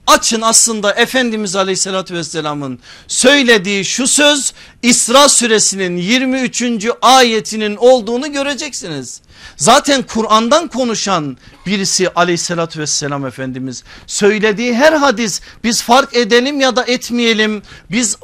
[0.08, 6.64] Açın aslında Efendimiz Aleyhisselatü Vesselam'ın söylediği şu söz İsra suresinin 23.
[7.02, 9.22] ayetinin olduğunu göreceksiniz.
[9.58, 16.84] Zaten Kur'an'dan konuşan birisi aleyhissalatü vesselam Efendimiz söylediği her hadis biz fark edelim ya da
[16.84, 18.18] etmeyelim biz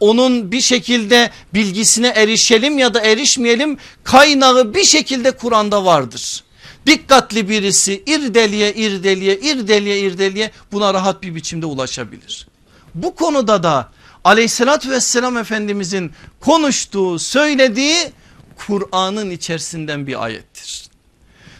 [0.00, 6.44] onun bir şekilde bilgisine erişelim ya da erişmeyelim kaynağı bir şekilde Kur'an'da vardır.
[6.86, 12.48] Dikkatli birisi irdeliye irdeliye irdeliye irdeliye buna rahat bir biçimde ulaşabilir.
[12.94, 13.88] Bu konuda da
[14.24, 18.12] aleyhissalatü vesselam Efendimizin konuştuğu söylediği
[18.56, 20.88] Kur'an'ın içerisinden bir ayettir.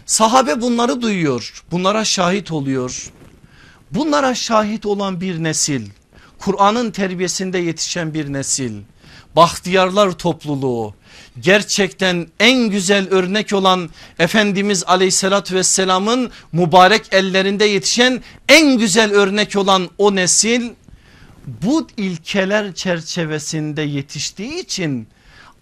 [0.06, 3.12] Sahabe bunları duyuyor bunlara şahit oluyor.
[3.90, 5.86] Bunlara şahit olan bir nesil
[6.38, 8.72] Kur'an'ın terbiyesinde yetişen bir nesil
[9.36, 10.94] bahtiyarlar topluluğu
[11.40, 19.90] gerçekten en güzel örnek olan Efendimiz aleyhissalatü vesselamın mübarek ellerinde yetişen en güzel örnek olan
[19.98, 20.70] o nesil
[21.46, 25.08] bu ilkeler çerçevesinde yetiştiği için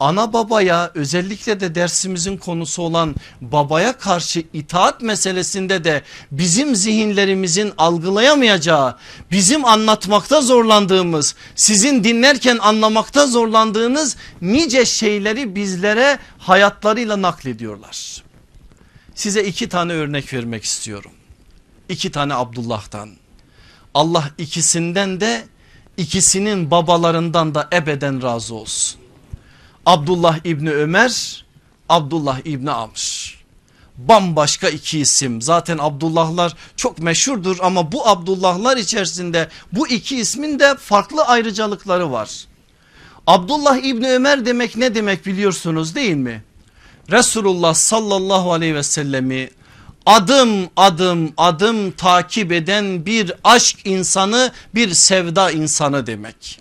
[0.03, 8.97] ana babaya özellikle de dersimizin konusu olan babaya karşı itaat meselesinde de bizim zihinlerimizin algılayamayacağı
[9.31, 18.23] bizim anlatmakta zorlandığımız sizin dinlerken anlamakta zorlandığınız nice şeyleri bizlere hayatlarıyla naklediyorlar.
[19.15, 21.13] Size iki tane örnek vermek istiyorum.
[21.89, 23.11] İki tane Abdullah'tan.
[23.95, 25.45] Allah ikisinden de
[25.97, 29.02] ikisinin babalarından da ebeden razı olsun.
[29.87, 31.45] Abdullah İbni Ömer,
[31.89, 33.33] Abdullah İbni Amr.
[33.97, 40.75] Bambaşka iki isim zaten Abdullahlar çok meşhurdur ama bu Abdullahlar içerisinde bu iki ismin de
[40.77, 42.45] farklı ayrıcalıkları var.
[43.27, 46.45] Abdullah İbni Ömer demek ne demek biliyorsunuz değil mi?
[47.11, 49.51] Resulullah sallallahu aleyhi ve sellemi
[50.07, 56.61] adım adım adım takip eden bir aşk insanı bir sevda insanı demek.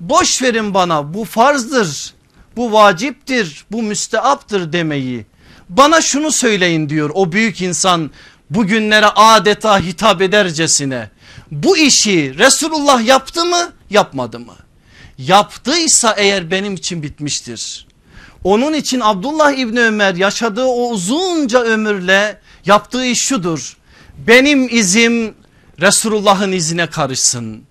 [0.00, 2.14] Boş verin bana bu farzdır
[2.56, 5.26] bu vaciptir bu müsteaptır demeyi.
[5.68, 8.10] Bana şunu söyleyin diyor o büyük insan
[8.50, 11.10] bugünlere adeta hitap edercesine.
[11.50, 14.54] Bu işi Resulullah yaptı mı yapmadı mı?
[15.18, 17.86] Yaptıysa eğer benim için bitmiştir.
[18.44, 23.76] Onun için Abdullah İbni Ömer yaşadığı o uzunca ömürle yaptığı iş şudur.
[24.26, 25.34] Benim izim
[25.80, 27.62] Resulullah'ın izine karışsın.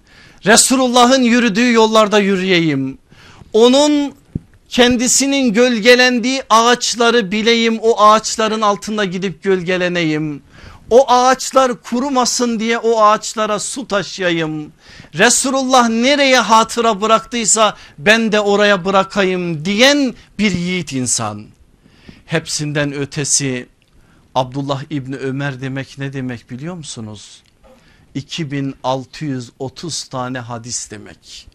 [0.46, 2.98] Resulullah'ın yürüdüğü yollarda yürüyeyim.
[3.54, 4.14] Onun
[4.70, 10.42] kendisinin gölgelendiği ağaçları bileyim o ağaçların altında gidip gölgeleneyim.
[10.90, 14.72] O ağaçlar kurumasın diye o ağaçlara su taşıyayım.
[15.16, 21.46] Resulullah nereye hatıra bıraktıysa ben de oraya bırakayım diyen bir yiğit insan.
[22.26, 23.68] Hepsinden ötesi
[24.36, 27.44] Abdullah İbni Ömer demek ne demek biliyor musunuz?
[28.16, 31.49] 2630 tane hadis demek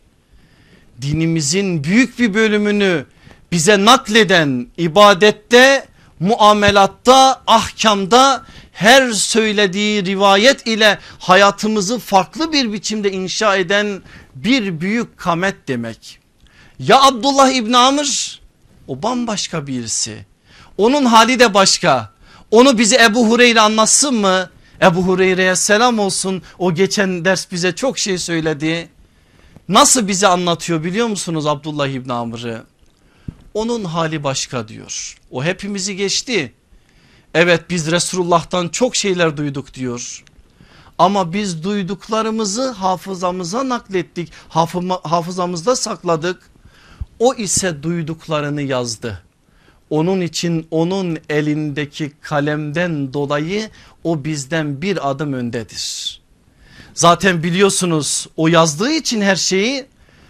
[1.03, 3.07] dinimizin büyük bir bölümünü
[3.53, 5.87] bize nakleden ibadette,
[6.21, 14.03] muamelatta, ahkamda her söylediği rivayet ile hayatımızı farklı bir biçimde inşa eden
[14.35, 16.19] bir büyük kamet demek.
[16.79, 18.41] Ya Abdullah İbni Amr
[18.89, 20.27] o bambaşka birisi.
[20.79, 22.11] Onun hali de başka.
[22.51, 24.51] Onu bize Ebu Hureyre anlatsın mı?
[24.83, 26.43] Ebu Hureyre'ye selam olsun.
[26.59, 28.89] O geçen ders bize çok şey söyledi.
[29.69, 32.65] Nasıl bize anlatıyor biliyor musunuz Abdullah İbni Amr'ı?
[33.55, 35.19] Onun hali başka diyor.
[35.31, 36.53] O hepimizi geçti.
[37.35, 40.25] Evet biz Resulullah'tan çok şeyler duyduk diyor.
[40.99, 44.33] Ama biz duyduklarımızı hafızamıza naklettik.
[45.05, 46.51] Hafızamızda sakladık.
[47.19, 49.23] O ise duyduklarını yazdı.
[49.91, 53.71] Onun için onun elindeki kalemden dolayı
[54.05, 56.21] o bizden bir adım öndedir.
[56.95, 59.87] Zaten biliyorsunuz o yazdığı için her şeyi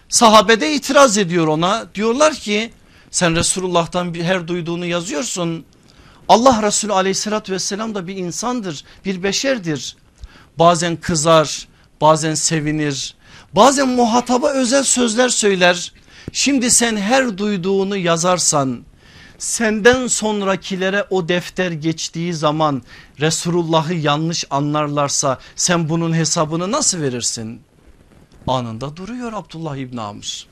[0.08, 1.86] sahabede itiraz ediyor ona.
[1.94, 2.72] Diyorlar ki
[3.10, 5.64] sen Resulullah'tan her duyduğunu yazıyorsun
[6.28, 9.96] Allah Resulü aleyhissalatü vesselam da bir insandır bir beşerdir.
[10.58, 11.68] Bazen kızar
[12.00, 13.14] bazen sevinir
[13.52, 15.92] bazen muhataba özel sözler söyler.
[16.32, 18.84] Şimdi sen her duyduğunu yazarsan
[19.44, 22.82] senden sonrakilere o defter geçtiği zaman
[23.20, 27.60] Resulullah'ı yanlış anlarlarsa sen bunun hesabını nasıl verirsin?
[28.46, 30.46] Anında duruyor Abdullah İbni Amr.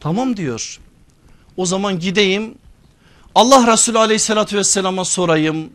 [0.00, 0.80] Tamam diyor.
[1.56, 2.54] O zaman gideyim
[3.34, 5.70] Allah Resulü aleyhissalatü vesselama sorayım.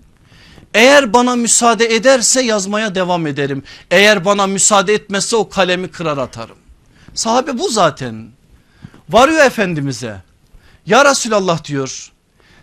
[0.73, 3.63] Eğer bana müsaade ederse yazmaya devam ederim.
[3.91, 6.57] Eğer bana müsaade etmezse o kalemi kırar atarım.
[7.13, 8.29] Sahabe bu zaten.
[9.09, 10.24] Varıyor Efendimiz'e.
[10.85, 12.11] Ya Resulallah diyor.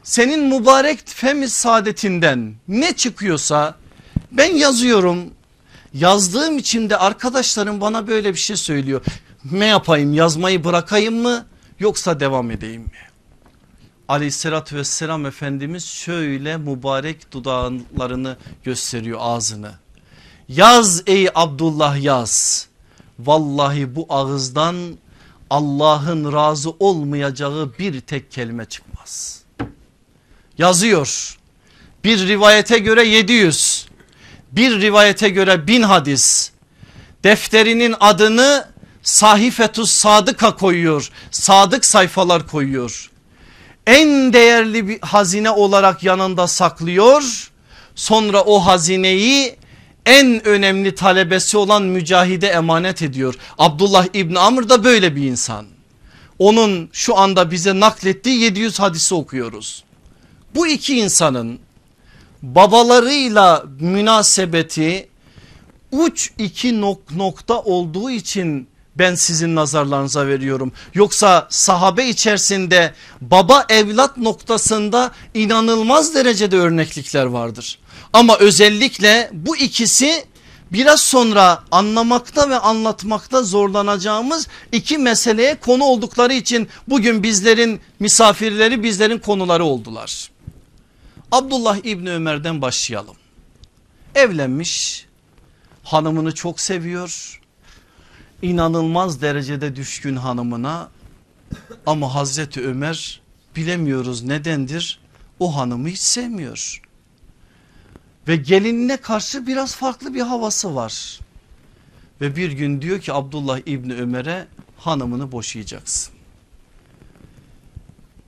[0.02, 3.74] Senin mübarek femiz saadetinden ne çıkıyorsa
[4.32, 5.30] ben yazıyorum.
[5.94, 9.04] Yazdığım için de arkadaşlarım bana böyle bir şey söylüyor.
[9.52, 11.46] Ne yapayım yazmayı bırakayım mı
[11.80, 12.90] yoksa devam edeyim mi?
[14.08, 19.72] Aleyhissalatü vesselam Efendimiz şöyle mübarek dudaklarını gösteriyor ağzını.
[20.48, 22.66] Yaz ey Abdullah yaz.
[23.18, 24.76] Vallahi bu ağızdan
[25.53, 29.42] Allah'ın razı olmayacağı bir tek kelime çıkmaz.
[30.59, 31.38] Yazıyor.
[32.05, 33.86] Bir rivayete göre 700,
[34.53, 36.50] bir rivayete göre 1000 hadis.
[37.24, 38.68] Defterinin adını
[39.03, 41.11] Sahifetus Sadık'a koyuyor.
[41.30, 43.11] Sadık sayfalar koyuyor.
[43.86, 47.50] En değerli bir hazine olarak yanında saklıyor.
[47.94, 49.57] Sonra o hazineyi
[50.07, 53.34] en önemli talebesi olan mücahide emanet ediyor.
[53.59, 55.66] Abdullah İbni Amr da böyle bir insan.
[56.38, 59.84] Onun şu anda bize naklettiği 700 hadisi okuyoruz.
[60.55, 61.59] Bu iki insanın
[62.42, 65.09] babalarıyla münasebeti
[65.92, 70.72] uç iki nok nokta olduğu için ben sizin nazarlarınıza veriyorum.
[70.94, 77.78] Yoksa sahabe içerisinde baba evlat noktasında inanılmaz derecede örneklikler vardır.
[78.12, 80.24] Ama özellikle bu ikisi
[80.72, 89.18] biraz sonra anlamakta ve anlatmakta zorlanacağımız iki meseleye konu oldukları için bugün bizlerin misafirleri bizlerin
[89.18, 90.30] konuları oldular.
[91.32, 93.16] Abdullah İbni Ömer'den başlayalım.
[94.14, 95.06] Evlenmiş
[95.82, 97.40] hanımını çok seviyor
[98.42, 100.88] inanılmaz derecede düşkün hanımına
[101.86, 103.20] ama Hazreti Ömer
[103.56, 105.00] bilemiyoruz nedendir
[105.38, 106.82] o hanımı hiç sevmiyor.
[108.28, 111.20] Ve gelinine karşı biraz farklı bir havası var.
[112.20, 114.46] Ve bir gün diyor ki Abdullah İbni Ömer'e
[114.78, 116.14] hanımını boşayacaksın.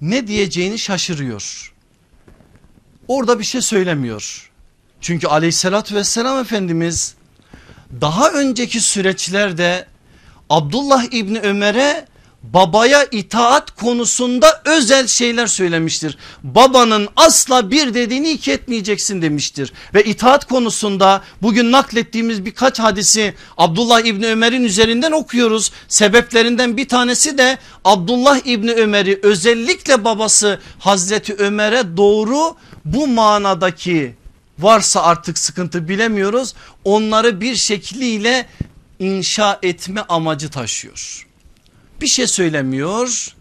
[0.01, 1.75] Ne diyeceğini şaşırıyor.
[3.09, 4.51] Orada bir şey söylemiyor.
[5.01, 7.15] Çünkü aleyhissalatü vesselam Efendimiz
[8.01, 9.87] daha önceki süreçlerde
[10.51, 12.07] Abdullah İbni Ömer'e
[12.53, 16.19] babaya itaat konusunda özel şeyler söylemiştir.
[16.43, 19.73] Babanın asla bir dediğini iki etmeyeceksin demiştir.
[19.95, 25.73] Ve itaat konusunda bugün naklettiğimiz birkaç hadisi Abdullah İbni Ömer'in üzerinden okuyoruz.
[25.89, 34.15] Sebeplerinden bir tanesi de Abdullah İbni Ömer'i özellikle babası Hazreti Ömer'e doğru bu manadaki
[34.59, 36.55] varsa artık sıkıntı bilemiyoruz.
[36.85, 38.47] Onları bir şekliyle
[38.99, 41.27] inşa etme amacı taşıyor.
[42.01, 43.35] Bir şey söylemiyor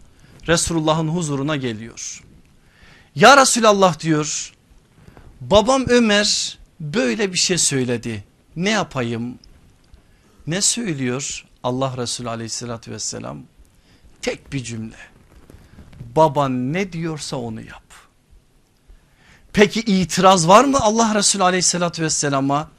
[0.48, 2.22] Resulullah'ın huzuruna geliyor.
[3.14, 4.52] Ya Resulallah diyor
[5.40, 8.24] babam Ömer böyle bir şey söyledi
[8.56, 9.38] ne yapayım?
[10.46, 13.42] Ne söylüyor Allah Resulü aleyhissalatü vesselam?
[14.22, 14.96] Tek bir cümle
[16.16, 17.84] baban ne diyorsa onu yap.
[19.52, 22.70] Peki itiraz var mı Allah Resulü aleyhissalatü vesselama?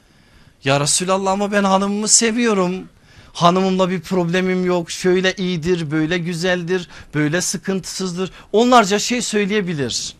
[0.64, 2.88] Ya Resulallah ama ben hanımımı seviyorum.
[3.36, 4.90] Hanımımla bir problemim yok.
[4.90, 8.30] Şöyle iyidir, böyle güzeldir, böyle sıkıntısızdır.
[8.52, 10.14] Onlarca şey söyleyebilir.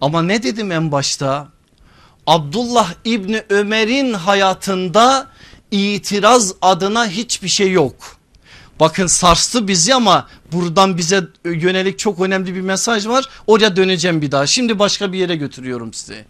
[0.00, 1.48] Ama ne dedim en başta?
[2.26, 5.30] Abdullah İbni Ömer'in hayatında
[5.70, 7.94] itiraz adına hiçbir şey yok.
[8.80, 13.28] Bakın sarstı bizi ama buradan bize yönelik çok önemli bir mesaj var.
[13.46, 14.46] Oraya döneceğim bir daha.
[14.46, 16.24] Şimdi başka bir yere götürüyorum sizi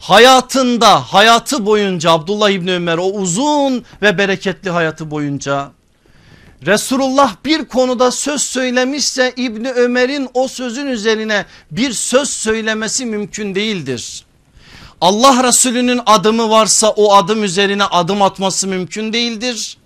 [0.00, 5.70] hayatında hayatı boyunca Abdullah İbni Ömer o uzun ve bereketli hayatı boyunca
[6.66, 14.24] Resulullah bir konuda söz söylemişse İbni Ömer'in o sözün üzerine bir söz söylemesi mümkün değildir.
[15.00, 19.76] Allah Resulü'nün adımı varsa o adım üzerine adım atması mümkün değildir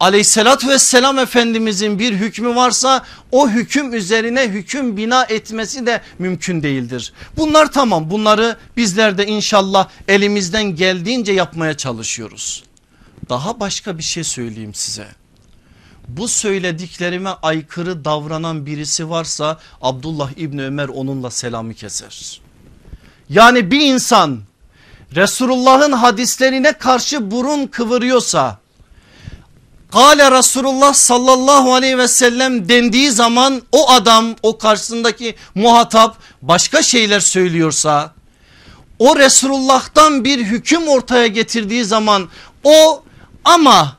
[0.00, 7.12] aleyhissalatü vesselam efendimizin bir hükmü varsa o hüküm üzerine hüküm bina etmesi de mümkün değildir.
[7.36, 12.64] Bunlar tamam bunları bizler de inşallah elimizden geldiğince yapmaya çalışıyoruz.
[13.28, 15.06] Daha başka bir şey söyleyeyim size.
[16.08, 22.40] Bu söylediklerime aykırı davranan birisi varsa Abdullah İbni Ömer onunla selamı keser.
[23.28, 24.40] Yani bir insan
[25.14, 28.58] Resulullah'ın hadislerine karşı burun kıvırıyorsa
[29.94, 37.20] Kale Resulullah sallallahu aleyhi ve sellem dendiği zaman o adam o karşısındaki muhatap başka şeyler
[37.20, 38.14] söylüyorsa
[38.98, 42.28] o Resulullah'tan bir hüküm ortaya getirdiği zaman
[42.64, 43.02] o
[43.44, 43.96] ama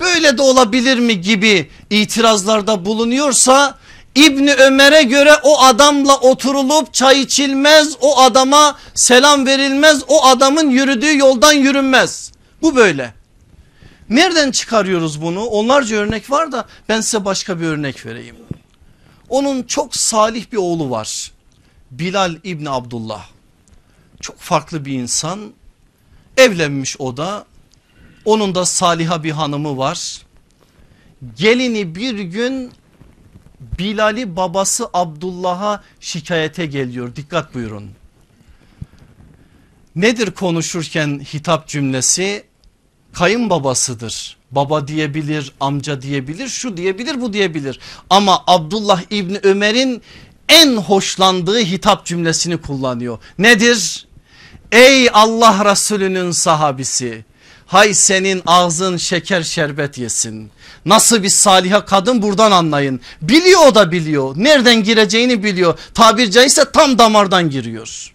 [0.00, 3.78] böyle de olabilir mi gibi itirazlarda bulunuyorsa
[4.14, 11.18] İbni Ömer'e göre o adamla oturulup çay içilmez o adama selam verilmez o adamın yürüdüğü
[11.18, 13.17] yoldan yürünmez bu böyle.
[14.10, 18.36] Nereden çıkarıyoruz bunu onlarca örnek var da ben size başka bir örnek vereyim.
[19.28, 21.32] Onun çok salih bir oğlu var
[21.90, 23.28] Bilal İbni Abdullah
[24.20, 25.52] çok farklı bir insan
[26.36, 27.44] evlenmiş o da
[28.24, 30.22] onun da saliha bir hanımı var.
[31.36, 32.72] Gelini bir gün
[33.78, 37.16] Bilal'i babası Abdullah'a şikayete geliyor.
[37.16, 37.90] Dikkat buyurun.
[39.96, 42.47] Nedir konuşurken hitap cümlesi?
[43.18, 44.36] Kayınbabasıdır.
[44.50, 47.80] Baba diyebilir, amca diyebilir, şu diyebilir, bu diyebilir.
[48.10, 50.02] Ama Abdullah İbni Ömer'in
[50.48, 53.18] en hoşlandığı hitap cümlesini kullanıyor.
[53.38, 54.06] Nedir?
[54.72, 57.24] Ey Allah Resulü'nün sahabisi
[57.66, 60.50] Hay senin ağzın şeker şerbet yesin.
[60.84, 63.00] Nasıl bir saliha kadın buradan anlayın.
[63.22, 64.34] Biliyor o da biliyor.
[64.36, 65.78] Nereden gireceğini biliyor.
[65.94, 68.14] Tabir caizse tam damardan giriyor.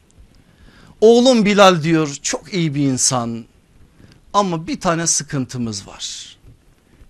[1.02, 3.46] Oğlum Bilal diyor çok iyi bir insan.
[4.34, 6.38] Ama bir tane sıkıntımız var.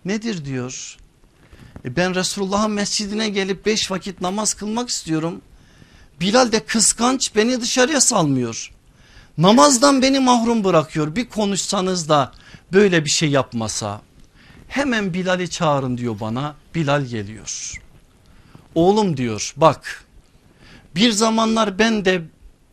[0.05, 0.97] Nedir diyor.
[1.85, 5.41] E ben Resulullah'ın mescidine gelip beş vakit namaz kılmak istiyorum.
[6.19, 8.71] Bilal de kıskanç beni dışarıya salmıyor.
[9.37, 11.15] Namazdan beni mahrum bırakıyor.
[11.15, 12.31] Bir konuşsanız da
[12.73, 14.01] böyle bir şey yapmasa.
[14.67, 16.55] Hemen Bilal'i çağırın diyor bana.
[16.75, 17.81] Bilal geliyor.
[18.75, 20.05] Oğlum diyor bak
[20.95, 22.21] bir zamanlar ben de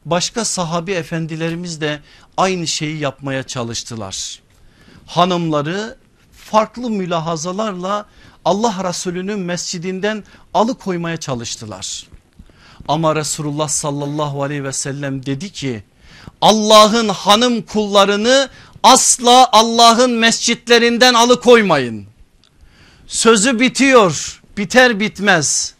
[0.04, 2.00] başka sahabi efendilerimiz de
[2.40, 4.40] aynı şeyi yapmaya çalıştılar.
[5.06, 5.96] Hanımları
[6.32, 8.06] farklı mülahazalarla
[8.44, 10.24] Allah Resulü'nün mescidinden
[10.54, 12.06] alıkoymaya çalıştılar.
[12.88, 15.84] Ama Resulullah sallallahu aleyhi ve sellem dedi ki
[16.40, 18.48] Allah'ın hanım kullarını
[18.82, 22.06] asla Allah'ın mescitlerinden alıkoymayın.
[23.06, 25.74] Sözü bitiyor biter bitmez.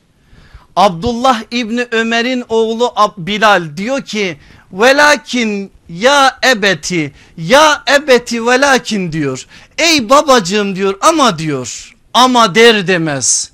[0.77, 4.39] Abdullah İbni Ömer'in oğlu Bilal diyor ki
[4.73, 9.47] velakin ya ebeti ya ebeti velakin diyor.
[9.79, 13.51] Ey babacığım diyor ama diyor ama der demez.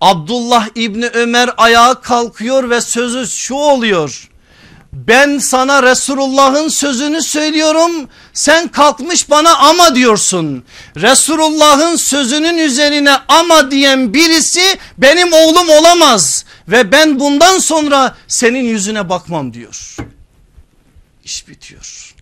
[0.00, 4.28] Abdullah İbni Ömer ayağa kalkıyor ve sözü şu oluyor
[4.96, 10.64] ben sana Resulullah'ın sözünü söylüyorum sen kalkmış bana ama diyorsun.
[10.96, 19.08] Resulullah'ın sözünün üzerine ama diyen birisi benim oğlum olamaz ve ben bundan sonra senin yüzüne
[19.08, 19.96] bakmam diyor.
[21.26, 22.14] İş bitiyor.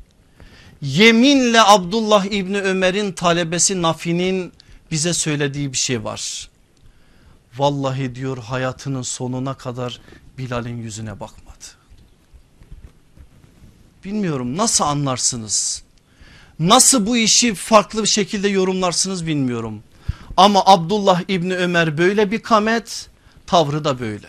[0.82, 4.52] Yeminle Abdullah İbni Ömer'in talebesi Nafi'nin
[4.90, 6.50] bize söylediği bir şey var.
[7.57, 10.00] Vallahi diyor hayatının sonuna kadar
[10.38, 11.44] Bilal'in yüzüne bakma.
[14.05, 15.82] Bilmiyorum nasıl anlarsınız?
[16.59, 19.82] Nasıl bu işi farklı bir şekilde yorumlarsınız bilmiyorum.
[20.36, 23.11] Ama Abdullah İbni Ömer böyle bir kamet
[23.46, 24.28] tavrı da böyle.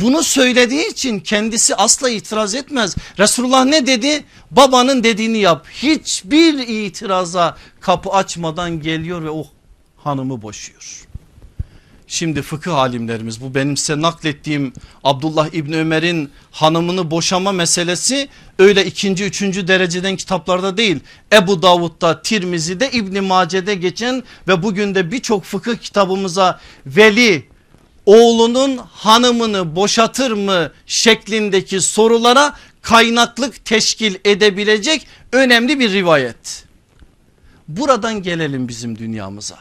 [0.00, 2.96] Bunu söylediği için kendisi asla itiraz etmez.
[3.18, 4.24] Resulullah ne dedi?
[4.50, 5.66] Babanın dediğini yap.
[5.72, 9.46] Hiçbir itiraza kapı açmadan geliyor ve o
[9.96, 11.04] hanımı boşuyor.
[12.06, 14.72] Şimdi fıkıh alimlerimiz bu benim size naklettiğim
[15.04, 18.28] Abdullah İbni Ömer'in hanımını boşama meselesi
[18.58, 21.00] öyle ikinci üçüncü dereceden kitaplarda değil.
[21.32, 27.46] Ebu Davud'da Tirmizi'de İbni Mace'de geçen ve bugün de birçok fıkıh kitabımıza veli
[28.08, 36.64] oğlunun hanımını boşatır mı şeklindeki sorulara kaynaklık teşkil edebilecek önemli bir rivayet.
[37.68, 39.58] Buradan gelelim bizim dünyamıza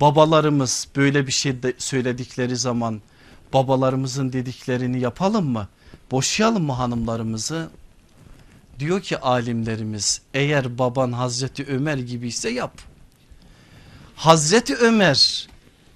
[0.00, 3.02] babalarımız böyle bir şey söyledikleri zaman
[3.52, 5.68] babalarımızın dediklerini yapalım mı?
[6.10, 7.68] Boşayalım mı hanımlarımızı?
[8.78, 12.78] Diyor ki alimlerimiz eğer baban Hazreti Ömer gibiyse yap.
[14.16, 15.48] Hazreti Ömer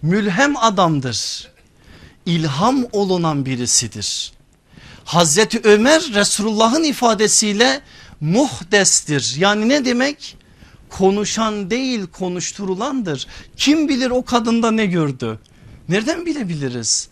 [0.03, 1.49] mülhem adamdır.
[2.27, 4.33] İlham olunan birisidir.
[5.05, 7.81] Hazreti Ömer Resulullah'ın ifadesiyle
[8.21, 9.35] muhdestir.
[9.39, 10.37] Yani ne demek?
[10.91, 13.27] konuşan değil konuşturulandır.
[13.57, 15.39] Kim bilir o kadında ne gördü?
[15.89, 17.09] Nereden bilebiliriz?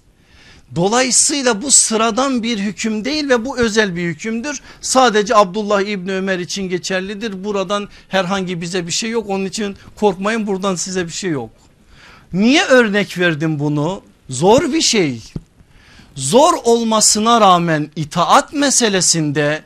[0.75, 4.61] Dolayısıyla bu sıradan bir hüküm değil ve bu özel bir hükümdür.
[4.81, 7.45] Sadece Abdullah İbni Ömer için geçerlidir.
[7.45, 9.31] Buradan herhangi bize bir şey yok.
[9.31, 11.51] Onun için korkmayın buradan size bir şey yok.
[12.33, 14.03] Niye örnek verdim bunu?
[14.31, 15.23] Zor bir şey.
[16.15, 19.63] zor olmasına rağmen itaat meselesinde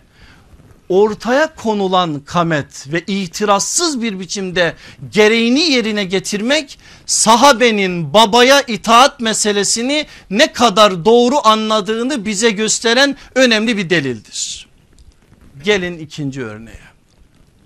[0.88, 4.74] ortaya konulan kamet ve itirazsız bir biçimde
[5.12, 13.90] gereğini yerine getirmek sahabenin babaya itaat meselesini ne kadar doğru anladığını bize gösteren önemli bir
[13.90, 14.68] delildir.
[15.64, 16.90] Gelin ikinci örneğe.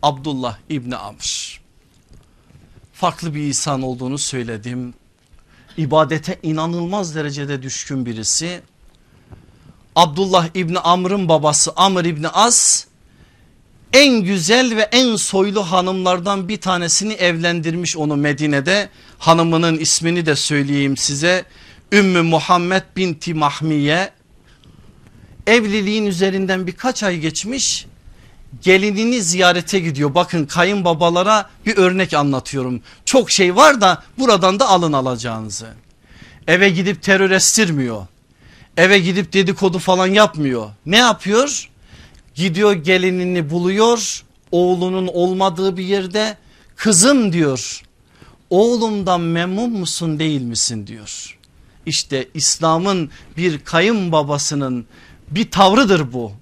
[0.03, 1.64] Abdullah İbni Amr.
[2.95, 4.95] Farklı bir insan olduğunu söyledim.
[5.77, 8.63] İbadete inanılmaz derecede düşkün birisi.
[9.97, 12.85] Abdullah İbni Amr'ın babası Amr İbni As
[13.93, 18.89] en güzel ve en soylu hanımlardan bir tanesini evlendirmiş onu Medine'de.
[19.19, 21.45] Hanımının ismini de söyleyeyim size.
[21.93, 24.11] Ümmü Muhammed binti Mahmiye.
[25.47, 27.87] Evliliğin üzerinden birkaç ay geçmiş
[28.63, 30.15] gelinini ziyarete gidiyor.
[30.15, 32.81] Bakın kayınbabalara bir örnek anlatıyorum.
[33.05, 35.67] Çok şey var da buradan da alın alacağınızı.
[36.47, 38.07] Eve gidip terör estirmiyor.
[38.77, 40.71] Eve gidip dedikodu falan yapmıyor.
[40.87, 41.69] Ne yapıyor?
[42.35, 44.25] Gidiyor gelinini buluyor.
[44.53, 46.37] Oğlunun olmadığı bir yerde
[46.77, 47.83] kızım diyor.
[48.51, 51.39] Oğlumdan memnun musun değil misin diyor.
[51.87, 54.87] İşte İslam'ın bir kayınbabasının
[55.31, 56.33] bir tavrıdır bu.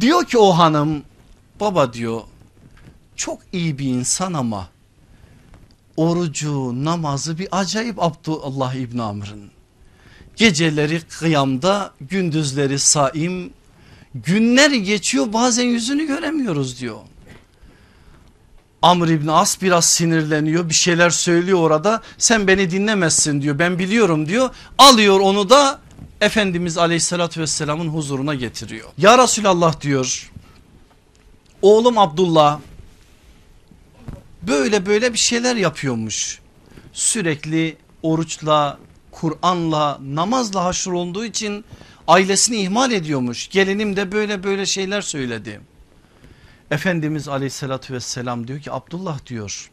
[0.00, 1.02] Diyor ki o hanım
[1.60, 2.20] baba diyor
[3.16, 4.68] çok iyi bir insan ama
[5.96, 9.50] orucu namazı bir acayip Abdullah İbni Amr'ın.
[10.36, 13.50] Geceleri kıyamda gündüzleri saim
[14.14, 16.98] günler geçiyor bazen yüzünü göremiyoruz diyor.
[18.82, 24.28] Amr İbni As biraz sinirleniyor bir şeyler söylüyor orada sen beni dinlemezsin diyor ben biliyorum
[24.28, 25.80] diyor alıyor onu da
[26.20, 28.88] Efendimiz aleyhissalatü vesselamın huzuruna getiriyor.
[28.98, 30.30] Ya Resulallah diyor
[31.62, 32.60] oğlum Abdullah
[34.42, 36.40] böyle böyle bir şeyler yapıyormuş.
[36.92, 38.78] Sürekli oruçla,
[39.10, 41.64] Kur'an'la, namazla haşır olduğu için
[42.08, 43.48] ailesini ihmal ediyormuş.
[43.48, 45.60] Gelinim de böyle böyle şeyler söyledi.
[46.70, 49.70] Efendimiz aleyhissalatü vesselam diyor ki Abdullah diyor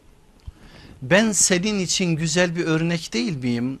[1.10, 3.78] ben senin için güzel bir örnek değil miyim?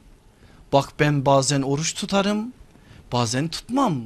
[0.72, 2.52] Bak ben bazen oruç tutarım
[3.12, 4.02] bazen tutmam.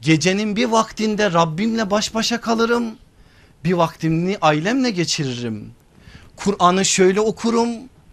[0.00, 2.96] Gecenin bir vaktinde Rabbimle baş başa kalırım.
[3.64, 5.70] Bir vaktimi ailemle geçiririm.
[6.36, 7.68] Kur'an'ı şöyle okurum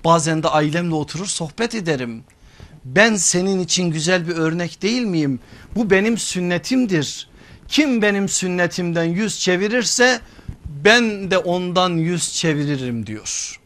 [0.05, 2.23] bazen de ailemle oturur sohbet ederim.
[2.85, 5.39] Ben senin için güzel bir örnek değil miyim?
[5.75, 7.29] Bu benim sünnetimdir.
[7.67, 10.21] Kim benim sünnetimden yüz çevirirse
[10.65, 13.59] ben de ondan yüz çeviririm diyor.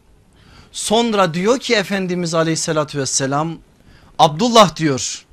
[0.72, 3.58] Sonra diyor ki Efendimiz aleyhissalatü vesselam
[4.18, 5.26] Abdullah diyor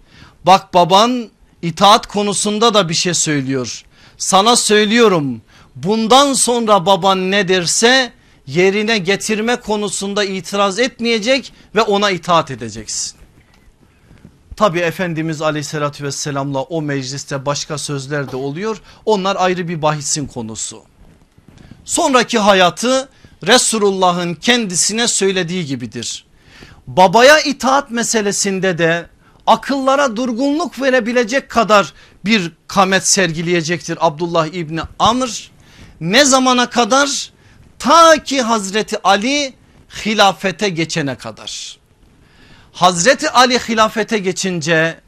[0.46, 1.30] bak baban
[1.62, 3.84] itaat konusunda da bir şey söylüyor.
[4.18, 5.42] Sana söylüyorum
[5.84, 8.12] bundan sonra baban ne derse
[8.48, 13.18] yerine getirme konusunda itiraz etmeyecek ve ona itaat edeceksin.
[14.56, 18.82] Tabi Efendimiz aleyhissalatü vesselamla o mecliste başka sözler de oluyor.
[19.06, 20.82] Onlar ayrı bir bahisin konusu.
[21.86, 23.10] Sonraki hayatı
[23.48, 26.26] Resulullah'ın kendisine söylediği gibidir.
[26.88, 29.10] Babaya itaat meselesinde de
[29.48, 31.94] akıllara durgunluk verebilecek kadar
[32.26, 35.52] bir kamet sergileyecektir Abdullah İbni Amr.
[36.02, 37.32] Ne zamana kadar?
[37.80, 39.54] Ta ki Hazreti Ali
[40.06, 41.78] hilafete geçene kadar.
[42.72, 45.00] Hazreti Ali hilafete geçince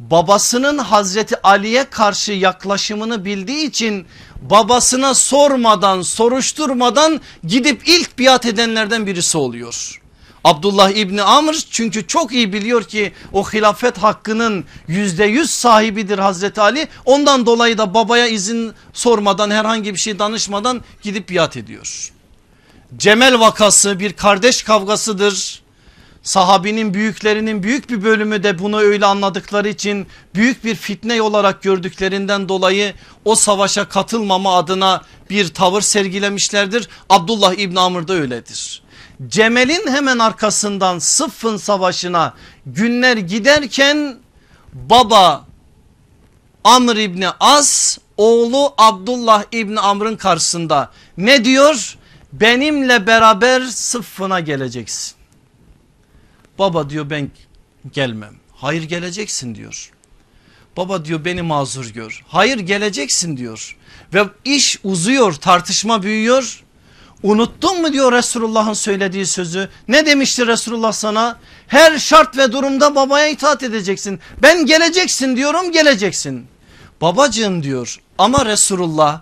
[0.00, 4.06] babasının Hazreti Ali'ye karşı yaklaşımını bildiği için
[4.42, 10.00] babasına sormadan soruşturmadan gidip ilk biat edenlerden birisi oluyor.
[10.44, 16.60] Abdullah İbni Amr çünkü çok iyi biliyor ki o hilafet hakkının yüzde yüz sahibidir Hazreti
[16.60, 16.88] Ali.
[17.04, 22.12] Ondan dolayı da babaya izin sormadan herhangi bir şey danışmadan gidip biat ediyor.
[22.96, 25.64] Cemel vakası bir kardeş kavgasıdır.
[26.22, 32.48] Sahabinin büyüklerinin büyük bir bölümü de bunu öyle anladıkları için büyük bir fitne olarak gördüklerinden
[32.48, 36.88] dolayı o savaşa katılmama adına bir tavır sergilemişlerdir.
[37.10, 38.83] Abdullah İbn Amr da öyledir.
[39.26, 42.34] Cemel'in hemen arkasından Sıffın savaşına
[42.66, 44.16] günler giderken
[44.72, 45.46] baba
[46.64, 51.96] Amr İbni As oğlu Abdullah İbni Amr'ın karşısında ne diyor?
[52.32, 55.14] Benimle beraber Sıffın'a geleceksin.
[56.58, 57.30] Baba diyor ben
[57.92, 58.34] gelmem.
[58.52, 59.90] Hayır geleceksin diyor.
[60.76, 62.24] Baba diyor beni mazur gör.
[62.28, 63.76] Hayır geleceksin diyor.
[64.14, 66.63] Ve iş uzuyor tartışma büyüyor.
[67.22, 69.68] Unuttun mu diyor Resulullah'ın söylediği sözü.
[69.88, 71.38] Ne demişti Resulullah sana?
[71.66, 74.20] Her şart ve durumda babaya itaat edeceksin.
[74.42, 76.46] Ben geleceksin diyorum geleceksin.
[77.00, 79.20] Babacığım diyor ama Resulullah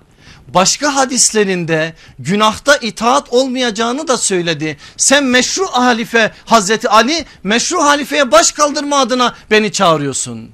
[0.49, 4.76] başka hadislerinde günahta itaat olmayacağını da söyledi.
[4.97, 10.51] Sen meşru halife Hazreti Ali meşru halifeye baş kaldırma adına beni çağırıyorsun.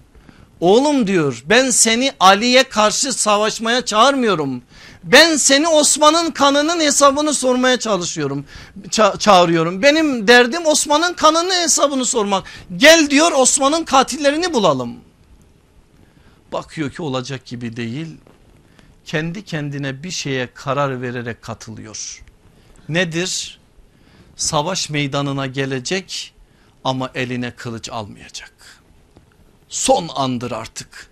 [0.61, 4.63] Oğlum diyor ben seni Ali'ye karşı savaşmaya çağırmıyorum.
[5.05, 8.45] Ben seni Osman'ın kanının hesabını sormaya çalışıyorum.
[8.91, 9.83] Ça çağırıyorum.
[9.83, 12.47] Benim derdim Osman'ın kanının hesabını sormak.
[12.77, 14.97] Gel diyor Osman'ın katillerini bulalım.
[16.53, 18.17] Bakıyor ki olacak gibi değil.
[19.05, 22.23] Kendi kendine bir şeye karar vererek katılıyor.
[22.89, 23.61] Nedir?
[24.37, 26.35] Savaş meydanına gelecek
[26.85, 28.53] ama eline kılıç almayacak.
[29.69, 31.08] Son andır artık.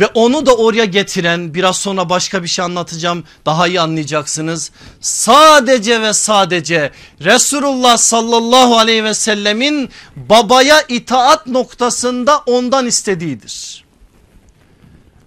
[0.00, 4.70] Ve onu da oraya getiren biraz sonra başka bir şey anlatacağım daha iyi anlayacaksınız.
[5.00, 6.90] Sadece ve sadece
[7.20, 13.84] Resulullah sallallahu aleyhi ve sellemin babaya itaat noktasında ondan istediğidir.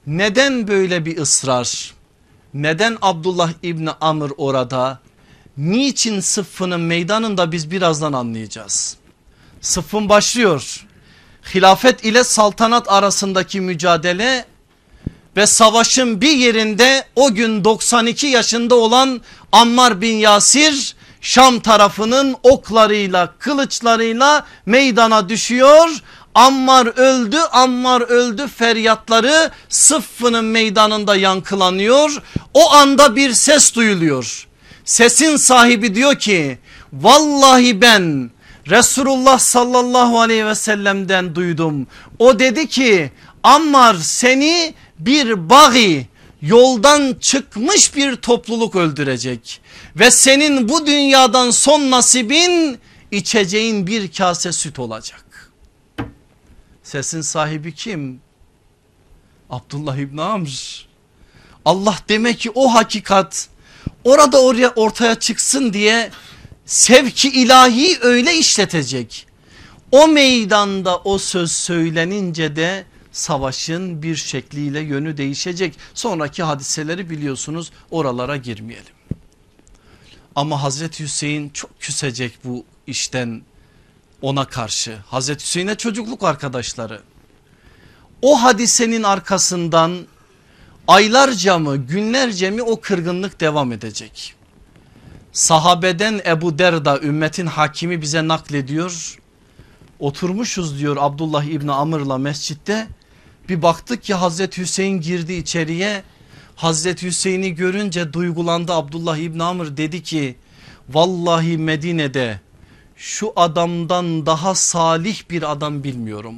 [0.08, 1.94] Neden böyle bir ısrar?
[2.54, 5.00] Neden Abdullah İbni Amr orada?
[5.58, 8.98] Niçin sıffının meydanında biz birazdan anlayacağız.
[9.62, 10.86] Sıffın başlıyor.
[11.56, 14.46] Hilafet ile saltanat arasındaki mücadele
[15.38, 19.22] ve savaşın bir yerinde o gün 92 yaşında olan
[19.52, 25.90] Ammar bin Yasir Şam tarafının oklarıyla kılıçlarıyla meydana düşüyor.
[26.36, 32.22] Ammar öldü Ammar öldü feryatları sıffının meydanında yankılanıyor.
[32.54, 34.48] O anda bir ses duyuluyor.
[34.86, 36.58] Sesin sahibi diyor ki
[36.94, 38.32] vallahi ben
[38.70, 41.88] Resulullah sallallahu aleyhi ve sellem'den duydum.
[42.20, 43.12] O dedi ki
[43.44, 46.08] Ammar seni bir bagi
[46.42, 49.62] yoldan çıkmış bir topluluk öldürecek.
[49.96, 52.80] Ve senin bu dünyadan son nasibin
[53.12, 55.52] içeceğin bir kase süt olacak.
[56.84, 58.22] Sesin sahibi kim?
[59.50, 60.86] Abdullah İbni Amr.
[61.66, 63.50] Allah demek ki o hakikat
[64.04, 66.12] orada oraya ortaya çıksın diye
[66.66, 69.28] sevki ilahi öyle işletecek.
[69.92, 75.78] O meydanda o söz söylenince de savaşın bir şekliyle yönü değişecek.
[75.94, 78.94] Sonraki hadiseleri biliyorsunuz oralara girmeyelim.
[80.36, 83.42] Ama Hazreti Hüseyin çok küsecek bu işten
[84.22, 84.98] ona karşı.
[85.08, 87.02] Hazreti Hüseyin'e çocukluk arkadaşları.
[88.22, 89.98] O hadisenin arkasından
[90.88, 94.36] aylarca mı günlerce mi o kırgınlık devam edecek.
[95.32, 99.18] Sahabeden Ebu Derda ümmetin hakimi bize naklediyor.
[100.00, 102.88] Oturmuşuz diyor Abdullah İbni Amr'la mescitte
[103.50, 106.04] bir baktık ki Hazreti Hüseyin girdi içeriye.
[106.56, 110.36] Hazreti Hüseyin'i görünce duygulandı Abdullah İbni Amr dedi ki
[110.90, 112.40] vallahi Medine'de
[112.96, 116.36] şu adamdan daha salih bir adam bilmiyorum.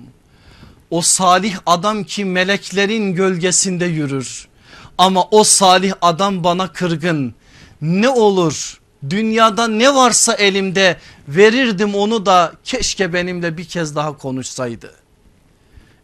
[0.89, 4.47] O salih adam ki meleklerin gölgesinde yürür.
[4.97, 7.35] Ama o salih adam bana kırgın.
[7.81, 8.79] Ne olur
[9.09, 10.97] dünyada ne varsa elimde
[11.27, 15.04] verirdim onu da keşke benimle bir kez daha konuşsaydı.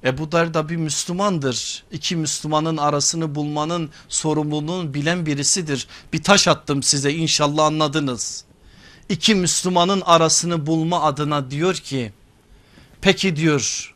[0.04, 1.84] Ebu Derda bir Müslümandır.
[1.92, 5.88] İki Müslümanın arasını bulmanın sorumluluğunu bilen birisidir.
[6.14, 8.44] Bir taş attım size inşallah anladınız.
[9.10, 12.14] İki Müslümanın arasını bulma adına diyor ki
[13.02, 13.96] peki diyor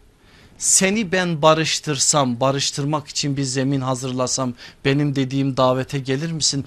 [0.58, 4.54] seni ben barıştırsam barıştırmak için bir zemin hazırlasam
[4.86, 6.66] benim dediğim davete gelir misin?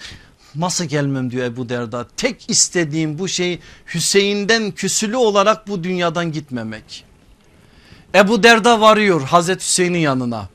[0.54, 3.58] Nasıl gelmem diyor Ebu Derda tek istediğim bu şey
[3.94, 7.07] Hüseyin'den küsülü olarak bu dünyadan gitmemek.
[8.14, 10.48] Ebu Derda varıyor Hazreti Hüseyin'in yanına.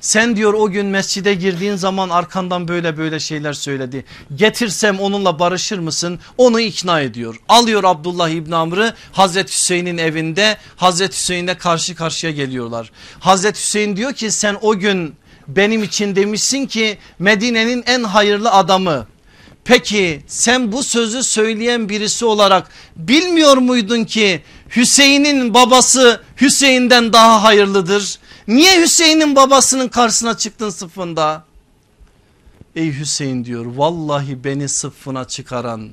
[0.00, 4.04] Sen diyor o gün mescide girdiğin zaman arkandan böyle böyle şeyler söyledi.
[4.34, 6.18] Getirsem onunla barışır mısın?
[6.38, 7.40] Onu ikna ediyor.
[7.48, 12.92] Alıyor Abdullah İbn Amr'ı Hazreti Hüseyin'in evinde Hazreti Hüseyin'le karşı karşıya geliyorlar.
[13.20, 15.14] Hazreti Hüseyin diyor ki sen o gün
[15.48, 19.06] benim için demişsin ki Medine'nin en hayırlı adamı.
[19.64, 24.42] Peki sen bu sözü söyleyen birisi olarak bilmiyor muydun ki
[24.76, 28.18] Hüseyin'in babası Hüseyin'den daha hayırlıdır.
[28.48, 31.44] Niye Hüseyin'in babasının karşısına çıktın sıfında?
[32.76, 35.90] Ey Hüseyin diyor vallahi beni sıffına çıkaran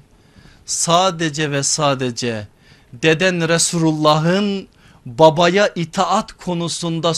[0.65, 2.47] sadece ve sadece
[2.93, 4.67] deden Resulullah'ın
[5.05, 7.13] babaya itaat konusunda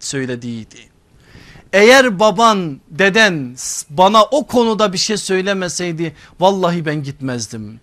[0.00, 0.97] söylediğiydi.
[1.72, 3.56] Eğer baban deden
[3.90, 7.80] bana o konuda bir şey söylemeseydi vallahi ben gitmezdim.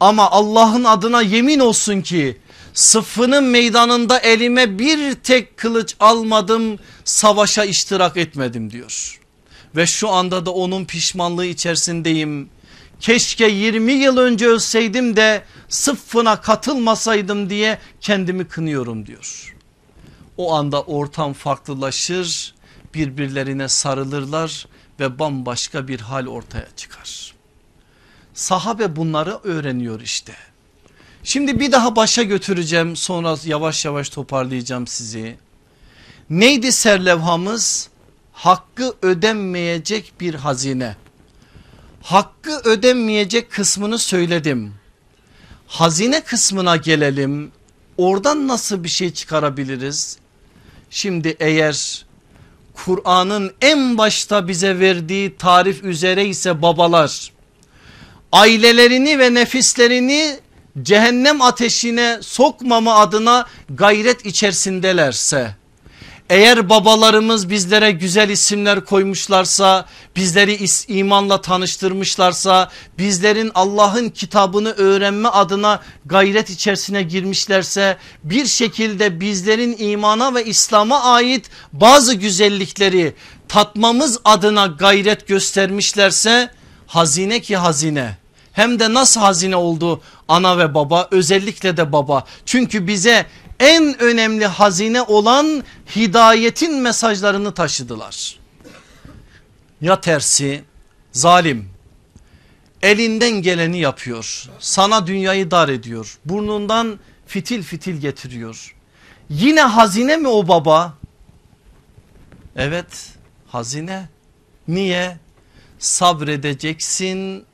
[0.00, 2.36] Ama Allah'ın adına yemin olsun ki
[2.74, 9.20] sıfının meydanında elime bir tek kılıç almadım savaşa iştirak etmedim diyor.
[9.76, 12.50] Ve şu anda da onun pişmanlığı içerisindeyim.
[13.00, 19.54] Keşke 20 yıl önce ölseydim de sıffına katılmasaydım diye kendimi kınıyorum diyor.
[20.36, 22.54] O anda ortam farklılaşır
[22.98, 24.66] birbirlerine sarılırlar
[25.00, 27.34] ve bambaşka bir hal ortaya çıkar.
[28.34, 30.32] Sahabe bunları öğreniyor işte.
[31.24, 35.36] Şimdi bir daha başa götüreceğim sonra yavaş yavaş toparlayacağım sizi.
[36.30, 37.88] Neydi serlevhamız?
[38.32, 40.96] Hakkı ödenmeyecek bir hazine.
[42.02, 44.74] Hakkı ödenmeyecek kısmını söyledim.
[45.66, 47.52] Hazine kısmına gelelim.
[47.98, 50.18] Oradan nasıl bir şey çıkarabiliriz?
[50.90, 52.07] Şimdi eğer
[52.84, 57.32] Kur'an'ın en başta bize verdiği tarif üzere ise babalar.
[58.32, 60.38] Ailelerini ve nefislerini
[60.82, 65.57] cehennem ateşine sokmama adına gayret içerisindelerse
[66.30, 70.58] eğer babalarımız bizlere güzel isimler koymuşlarsa, bizleri
[70.88, 80.44] imanla tanıştırmışlarsa, bizlerin Allah'ın kitabını öğrenme adına gayret içerisine girmişlerse, bir şekilde bizlerin imana ve
[80.44, 83.14] İslam'a ait bazı güzellikleri
[83.48, 86.50] tatmamız adına gayret göstermişlerse,
[86.86, 88.16] hazine ki hazine
[88.52, 92.24] hem de nasıl hazine oldu ana ve baba özellikle de baba.
[92.46, 93.26] Çünkü bize
[93.60, 95.64] en önemli hazine olan
[95.96, 98.38] hidayetin mesajlarını taşıdılar.
[99.80, 100.64] Ya tersi
[101.12, 101.70] zalim
[102.82, 104.48] elinden geleni yapıyor.
[104.58, 106.18] Sana dünyayı dar ediyor.
[106.24, 108.74] Burnundan fitil fitil getiriyor.
[109.30, 110.94] Yine hazine mi o baba?
[112.56, 113.12] Evet
[113.46, 114.08] hazine.
[114.68, 115.18] Niye?
[115.78, 117.44] Sabredeceksin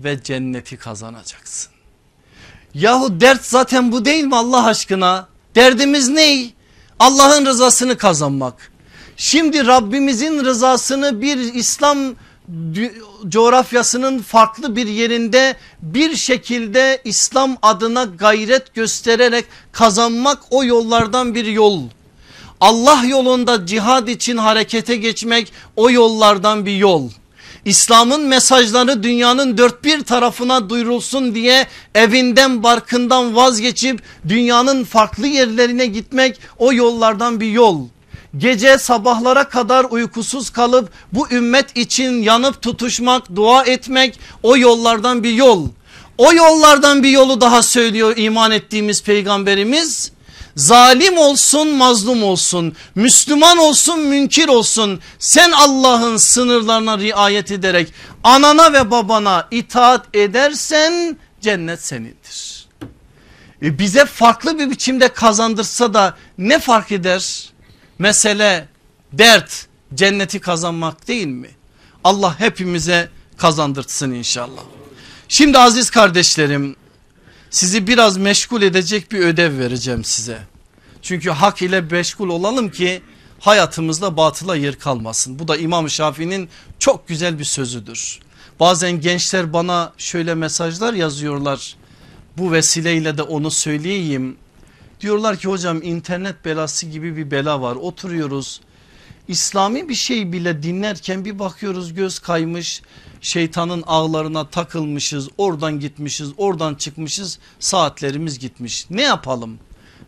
[0.00, 1.72] ve cenneti kazanacaksın.
[2.74, 5.28] Yahu dert zaten bu değil mi Allah aşkına?
[5.54, 6.50] Derdimiz ne?
[6.98, 8.70] Allah'ın rızasını kazanmak.
[9.16, 11.98] Şimdi Rabbimizin rızasını bir İslam
[13.28, 21.82] coğrafyasının farklı bir yerinde bir şekilde İslam adına gayret göstererek kazanmak o yollardan bir yol.
[22.60, 27.10] Allah yolunda cihad için harekete geçmek o yollardan bir yol.
[27.64, 36.40] İslam'ın mesajları dünyanın dört bir tarafına duyurulsun diye evinden barkından vazgeçip dünyanın farklı yerlerine gitmek
[36.58, 37.86] o yollardan bir yol.
[38.38, 45.32] Gece sabahlara kadar uykusuz kalıp bu ümmet için yanıp tutuşmak, dua etmek o yollardan bir
[45.32, 45.68] yol.
[46.18, 50.12] O yollardan bir yolu daha söylüyor iman ettiğimiz peygamberimiz.
[50.60, 57.92] Zalim olsun mazlum olsun Müslüman olsun münkir olsun sen Allah'ın sınırlarına riayet ederek
[58.24, 62.68] anana ve babana itaat edersen cennet senindir.
[63.62, 67.50] E bize farklı bir biçimde kazandırsa da ne fark eder?
[67.98, 68.68] Mesele
[69.12, 71.50] dert cenneti kazanmak değil mi?
[72.04, 74.62] Allah hepimize kazandırtsın inşallah.
[75.28, 76.76] Şimdi aziz kardeşlerim
[77.50, 80.49] sizi biraz meşgul edecek bir ödev vereceğim size.
[81.02, 83.02] Çünkü hak ile meşgul olalım ki
[83.40, 85.38] hayatımızda batıla yer kalmasın.
[85.38, 86.48] Bu da İmam Şafii'nin
[86.78, 88.20] çok güzel bir sözüdür.
[88.60, 91.76] Bazen gençler bana şöyle mesajlar yazıyorlar.
[92.38, 94.36] Bu vesileyle de onu söyleyeyim.
[95.00, 97.76] Diyorlar ki hocam internet belası gibi bir bela var.
[97.76, 98.60] Oturuyoruz.
[99.28, 102.82] İslami bir şey bile dinlerken bir bakıyoruz göz kaymış
[103.20, 109.58] şeytanın ağlarına takılmışız oradan gitmişiz oradan çıkmışız saatlerimiz gitmiş ne yapalım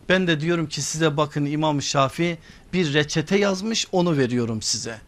[0.09, 2.37] ben de diyorum ki size bakın İmam Şafi
[2.73, 5.01] bir reçete yazmış onu veriyorum size.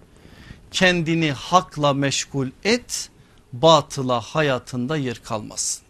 [0.72, 3.10] Kendini hakla meşgul et
[3.54, 5.86] batıla hayatında yer kalmasın.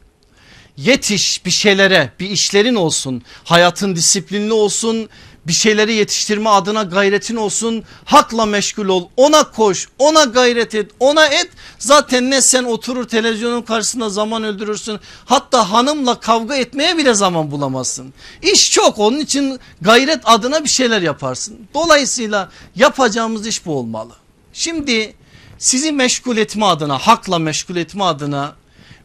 [0.77, 3.23] Yetiş bir şeylere bir işlerin olsun.
[3.43, 5.09] Hayatın disiplinli olsun
[5.47, 7.83] bir şeyleri yetiştirme adına gayretin olsun.
[8.05, 9.07] Hakla meşgul ol.
[9.17, 11.49] Ona koş ona gayret et ona et.
[11.79, 14.99] Zaten ne sen oturur televizyonun karşısında zaman öldürürsün.
[15.25, 18.13] Hatta hanımla kavga etmeye bile zaman bulamazsın.
[18.41, 21.67] İş çok onun için gayret adına bir şeyler yaparsın.
[21.73, 24.13] Dolayısıyla yapacağımız iş bu olmalı.
[24.53, 25.15] Şimdi
[25.57, 28.55] sizi meşgul etme adına hakla meşgul etme adına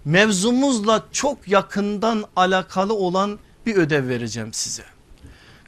[0.04, 4.84] mevzumuzla çok yakından alakalı olan bir ödev vereceğim size.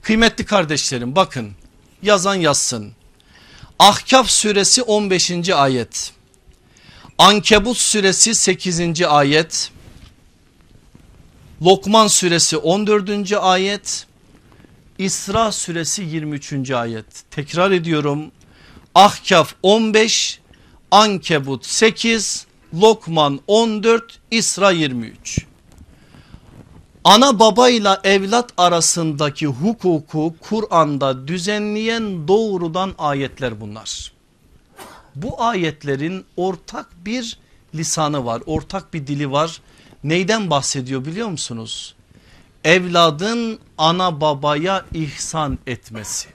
[0.03, 1.53] Kıymetli kardeşlerim bakın
[2.03, 2.93] yazan yazsın.
[3.79, 5.49] Ahkaf suresi 15.
[5.49, 6.13] ayet.
[7.19, 9.03] Ankebut suresi 8.
[9.03, 9.71] ayet.
[11.63, 13.33] Lokman suresi 14.
[13.33, 14.07] ayet.
[14.99, 16.71] İsra suresi 23.
[16.71, 17.07] ayet.
[17.31, 18.31] Tekrar ediyorum.
[18.95, 20.41] Ahkaf 15,
[20.91, 25.52] Ankebut 8, Lokman 14, İsra 23
[27.05, 34.13] ana babayla evlat arasındaki hukuku Kur'an'da düzenleyen doğrudan ayetler bunlar.
[35.15, 37.39] Bu ayetlerin ortak bir
[37.75, 39.61] lisanı var ortak bir dili var.
[40.05, 41.95] Neyden bahsediyor biliyor musunuz?
[42.65, 46.29] Evladın ana babaya ihsan etmesi.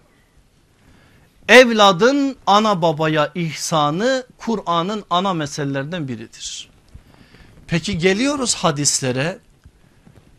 [1.49, 6.70] Evladın ana babaya ihsanı Kur'an'ın ana meselelerinden biridir.
[7.68, 9.39] Peki geliyoruz hadislere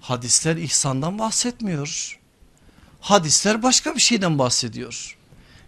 [0.08, 2.20] Hadisler ihsandan bahsetmiyor.
[3.00, 5.18] Hadisler başka bir şeyden bahsediyor.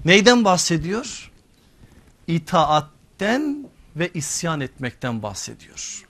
[0.04, 1.30] Neyden bahsediyor?
[2.26, 3.66] İtaatten
[3.96, 6.06] ve isyan etmekten bahsediyor.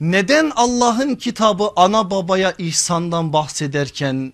[0.00, 4.32] Neden Allah'ın kitabı ana babaya ihsandan bahsederken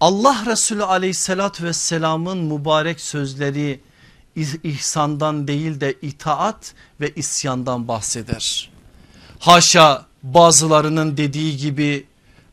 [0.00, 3.80] Allah Resulü aleyhissalatü vesselamın mübarek sözleri
[4.62, 8.70] ihsandan değil de itaat ve isyandan bahseder.
[9.38, 12.06] Haşa bazılarının dediği gibi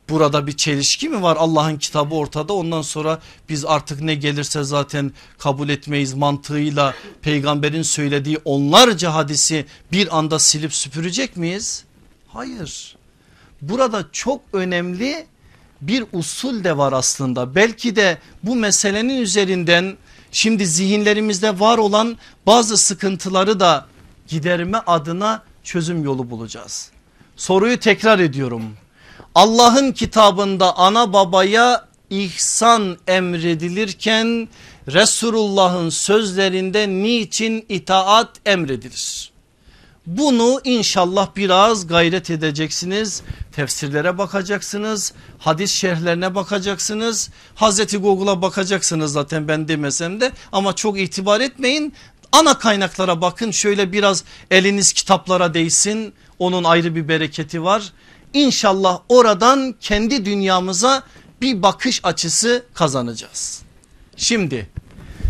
[0.10, 5.12] burada bir çelişki mi var Allah'ın kitabı ortada ondan sonra biz artık ne gelirse zaten
[5.38, 11.84] kabul etmeyiz mantığıyla peygamberin söylediği onlarca hadisi bir anda silip süpürecek miyiz?
[12.28, 12.98] Hayır
[13.62, 15.28] burada çok önemli
[15.82, 19.98] bir usul de var aslında belki de bu meselenin üzerinden
[20.32, 23.86] şimdi zihinlerimizde var olan bazı sıkıntıları da
[24.28, 26.92] giderme adına çözüm yolu bulacağız.
[27.38, 28.64] Soruyu tekrar ediyorum.
[29.36, 34.50] Allah'ın kitabında ana babaya ihsan emredilirken
[34.88, 39.32] Resulullah'ın sözlerinde niçin itaat emredilir?
[40.06, 43.22] Bunu inşallah biraz gayret edeceksiniz.
[43.52, 45.14] Tefsirlere bakacaksınız.
[45.40, 47.30] Hadis şerhlerine bakacaksınız.
[47.56, 51.94] Hazreti Google'a bakacaksınız zaten ben demesem de ama çok itibar etmeyin.
[52.32, 56.14] Ana kaynaklara bakın şöyle biraz eliniz kitaplara değsin.
[56.40, 57.94] Onun ayrı bir bereketi var.
[58.34, 61.04] İnşallah oradan kendi dünyamıza
[61.42, 63.62] bir bakış açısı kazanacağız.
[64.18, 64.70] Şimdi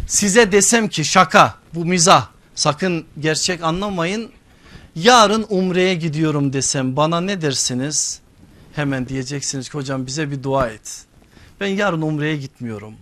[0.07, 4.31] size desem ki şaka bu mizah sakın gerçek anlamayın
[4.95, 8.19] yarın umreye gidiyorum desem bana ne dersiniz?
[8.75, 11.05] Hemen diyeceksiniz ki hocam bize bir dua et.
[11.59, 12.93] Ben yarın umreye gitmiyorum.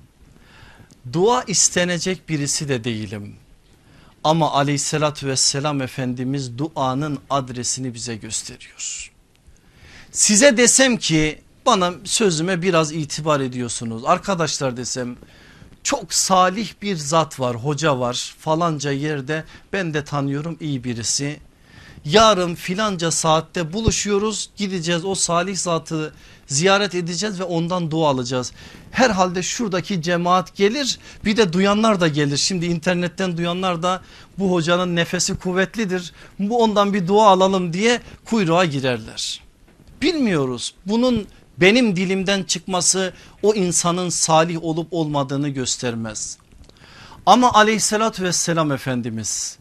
[1.13, 3.35] Dua istenecek birisi de değilim.
[4.25, 9.11] Ama aleyhissalatü vesselam Efendimiz duanın adresini bize gösteriyor.
[10.11, 14.05] Size desem ki bana sözüme biraz itibar ediyorsunuz.
[14.05, 15.15] Arkadaşlar desem
[15.83, 21.39] çok salih bir zat var hoca var falanca yerde ben de tanıyorum iyi birisi
[22.05, 26.13] yarın filanca saatte buluşuyoruz gideceğiz o salih zatı
[26.47, 28.51] ziyaret edeceğiz ve ondan dua alacağız.
[28.91, 32.37] Herhalde şuradaki cemaat gelir bir de duyanlar da gelir.
[32.37, 34.01] Şimdi internetten duyanlar da
[34.37, 36.13] bu hocanın nefesi kuvvetlidir.
[36.39, 39.41] Bu ondan bir dua alalım diye kuyruğa girerler.
[40.01, 41.27] Bilmiyoruz bunun
[41.57, 46.37] benim dilimden çıkması o insanın salih olup olmadığını göstermez.
[47.25, 49.57] Ama aleyhissalatü vesselam Efendimiz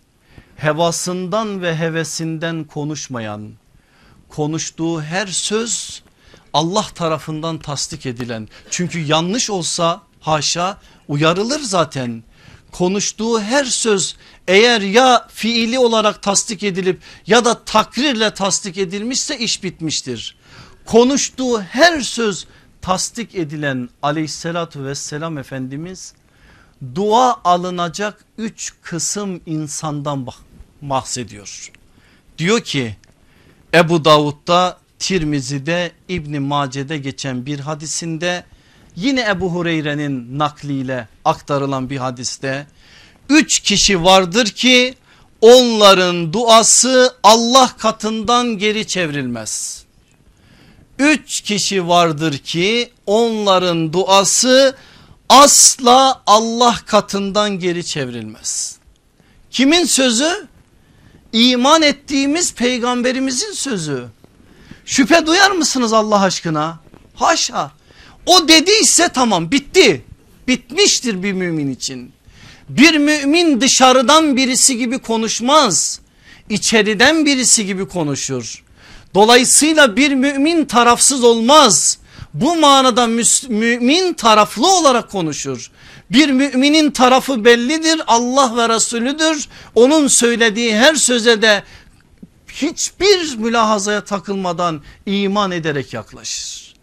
[0.57, 3.53] hevasından ve hevesinden konuşmayan
[4.29, 6.03] konuştuğu her söz
[6.53, 10.79] Allah tarafından tasdik edilen çünkü yanlış olsa haşa
[11.09, 12.23] uyarılır zaten
[12.73, 14.17] konuştuğu her söz
[14.49, 20.37] eğer ya fiili olarak tasdik edilip ya da takrirle tasdik edilmişse iş bitmiştir.
[20.87, 22.47] Konuştuğu her söz
[22.83, 26.15] tasdik edilen aleyhissalatü vesselam Efendimiz
[26.95, 30.27] dua alınacak üç kısım insandan
[30.83, 31.73] bahsediyor.
[32.39, 32.97] Diyor ki
[33.75, 38.45] Ebu Davud'da Tirmizi'de İbni Mace'de geçen bir hadisinde
[38.97, 42.67] yine Ebu Hureyre'nin nakliyle aktarılan bir hadiste
[43.29, 44.95] üç kişi vardır ki
[45.41, 49.85] onların duası Allah katından geri çevrilmez.
[50.99, 54.77] Üç kişi vardır ki onların duası
[55.29, 58.77] asla Allah katından geri çevrilmez.
[59.51, 60.47] Kimin sözü?
[61.33, 64.07] İman ettiğimiz peygamberimizin sözü.
[64.85, 66.79] Şüphe duyar mısınız Allah aşkına?
[67.15, 67.71] Haşa.
[68.27, 70.05] O dediyse tamam bitti.
[70.49, 72.13] Bitmiştir bir mümin için.
[72.69, 76.01] Bir mümin dışarıdan birisi gibi konuşmaz.
[76.51, 78.65] İçeriden birisi gibi konuşur.
[79.15, 81.99] Dolayısıyla bir mümin tarafsız olmaz.
[82.35, 83.07] Bu manada
[83.49, 85.71] mümin taraflı olarak konuşur.
[86.11, 89.49] Bir müminin tarafı bellidir Allah ve Resulüdür.
[89.75, 91.63] Onun söylediği her söze de
[92.49, 96.75] hiçbir mülahazaya takılmadan iman ederek yaklaşır.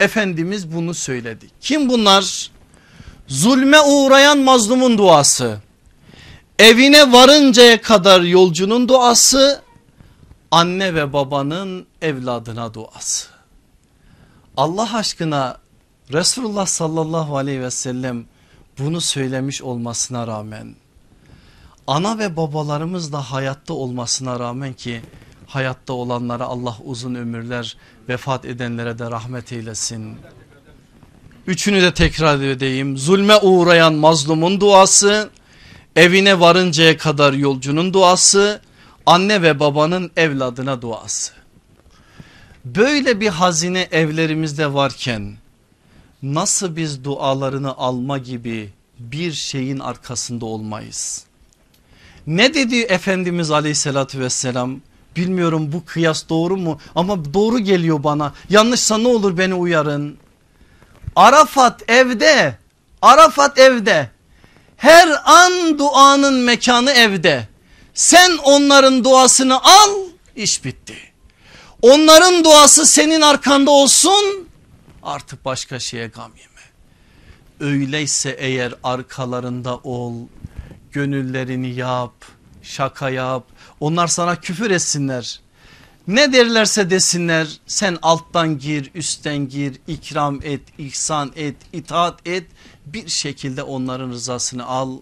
[0.00, 1.46] Efendimiz bunu söyledi.
[1.60, 2.50] Kim bunlar?
[3.28, 5.58] Zulme uğrayan mazlumun duası.
[6.58, 9.62] Evine varıncaya kadar yolcunun duası.
[10.50, 13.37] Anne ve babanın evladına duası.
[14.58, 15.56] Allah aşkına
[16.12, 18.24] Resulullah sallallahu aleyhi ve sellem
[18.78, 20.74] bunu söylemiş olmasına rağmen
[21.86, 25.02] ana ve babalarımız da hayatta olmasına rağmen ki
[25.46, 27.76] hayatta olanlara Allah uzun ömürler
[28.08, 30.16] vefat edenlere de rahmet eylesin.
[31.46, 35.30] Üçünü de tekrar edeyim zulme uğrayan mazlumun duası
[35.96, 38.60] evine varıncaya kadar yolcunun duası
[39.06, 41.37] anne ve babanın evladına duası.
[42.76, 45.36] Böyle bir hazine evlerimizde varken
[46.22, 51.24] nasıl biz dualarını alma gibi bir şeyin arkasında olmayız.
[52.26, 54.80] Ne dedi Efendimiz aleyhissalatü vesselam?
[55.16, 58.32] Bilmiyorum bu kıyas doğru mu ama doğru geliyor bana.
[58.50, 60.16] Yanlışsa ne olur beni uyarın.
[61.16, 62.58] Arafat evde,
[63.02, 64.10] Arafat evde.
[64.76, 67.48] Her an duanın mekanı evde.
[67.94, 69.90] Sen onların duasını al,
[70.36, 71.07] iş bitti.
[71.82, 74.48] Onların duası senin arkanda olsun,
[75.02, 76.58] artık başka şeye gam yeme.
[77.72, 80.14] Öyleyse eğer arkalarında ol,
[80.92, 82.12] gönüllerini yap,
[82.62, 83.46] şaka yap.
[83.80, 85.40] Onlar sana küfür etsinler.
[86.08, 92.46] Ne derlerse desinler sen alttan gir üstten gir ikram et ihsan et itaat et
[92.86, 95.00] bir şekilde onların rızasını al.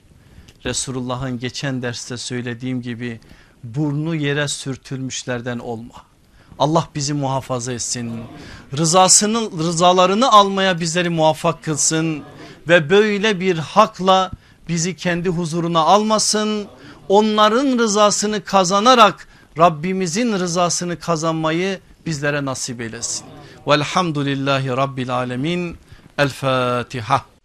[0.64, 3.20] Resulullah'ın geçen derste söylediğim gibi
[3.64, 6.15] burnu yere sürtülmüşlerden olma.
[6.58, 8.22] Allah bizi muhafaza etsin.
[8.76, 12.22] Rızasını rızalarını almaya bizleri muvaffak kılsın
[12.68, 14.30] ve böyle bir hakla
[14.68, 16.66] bizi kendi huzuruna almasın.
[17.08, 19.28] Onların rızasını kazanarak
[19.58, 23.26] Rabbimizin rızasını kazanmayı bizlere nasip eylesin.
[23.66, 25.76] Velhamdülillahi Rabbil Alemin.
[26.18, 27.35] El Fatiha.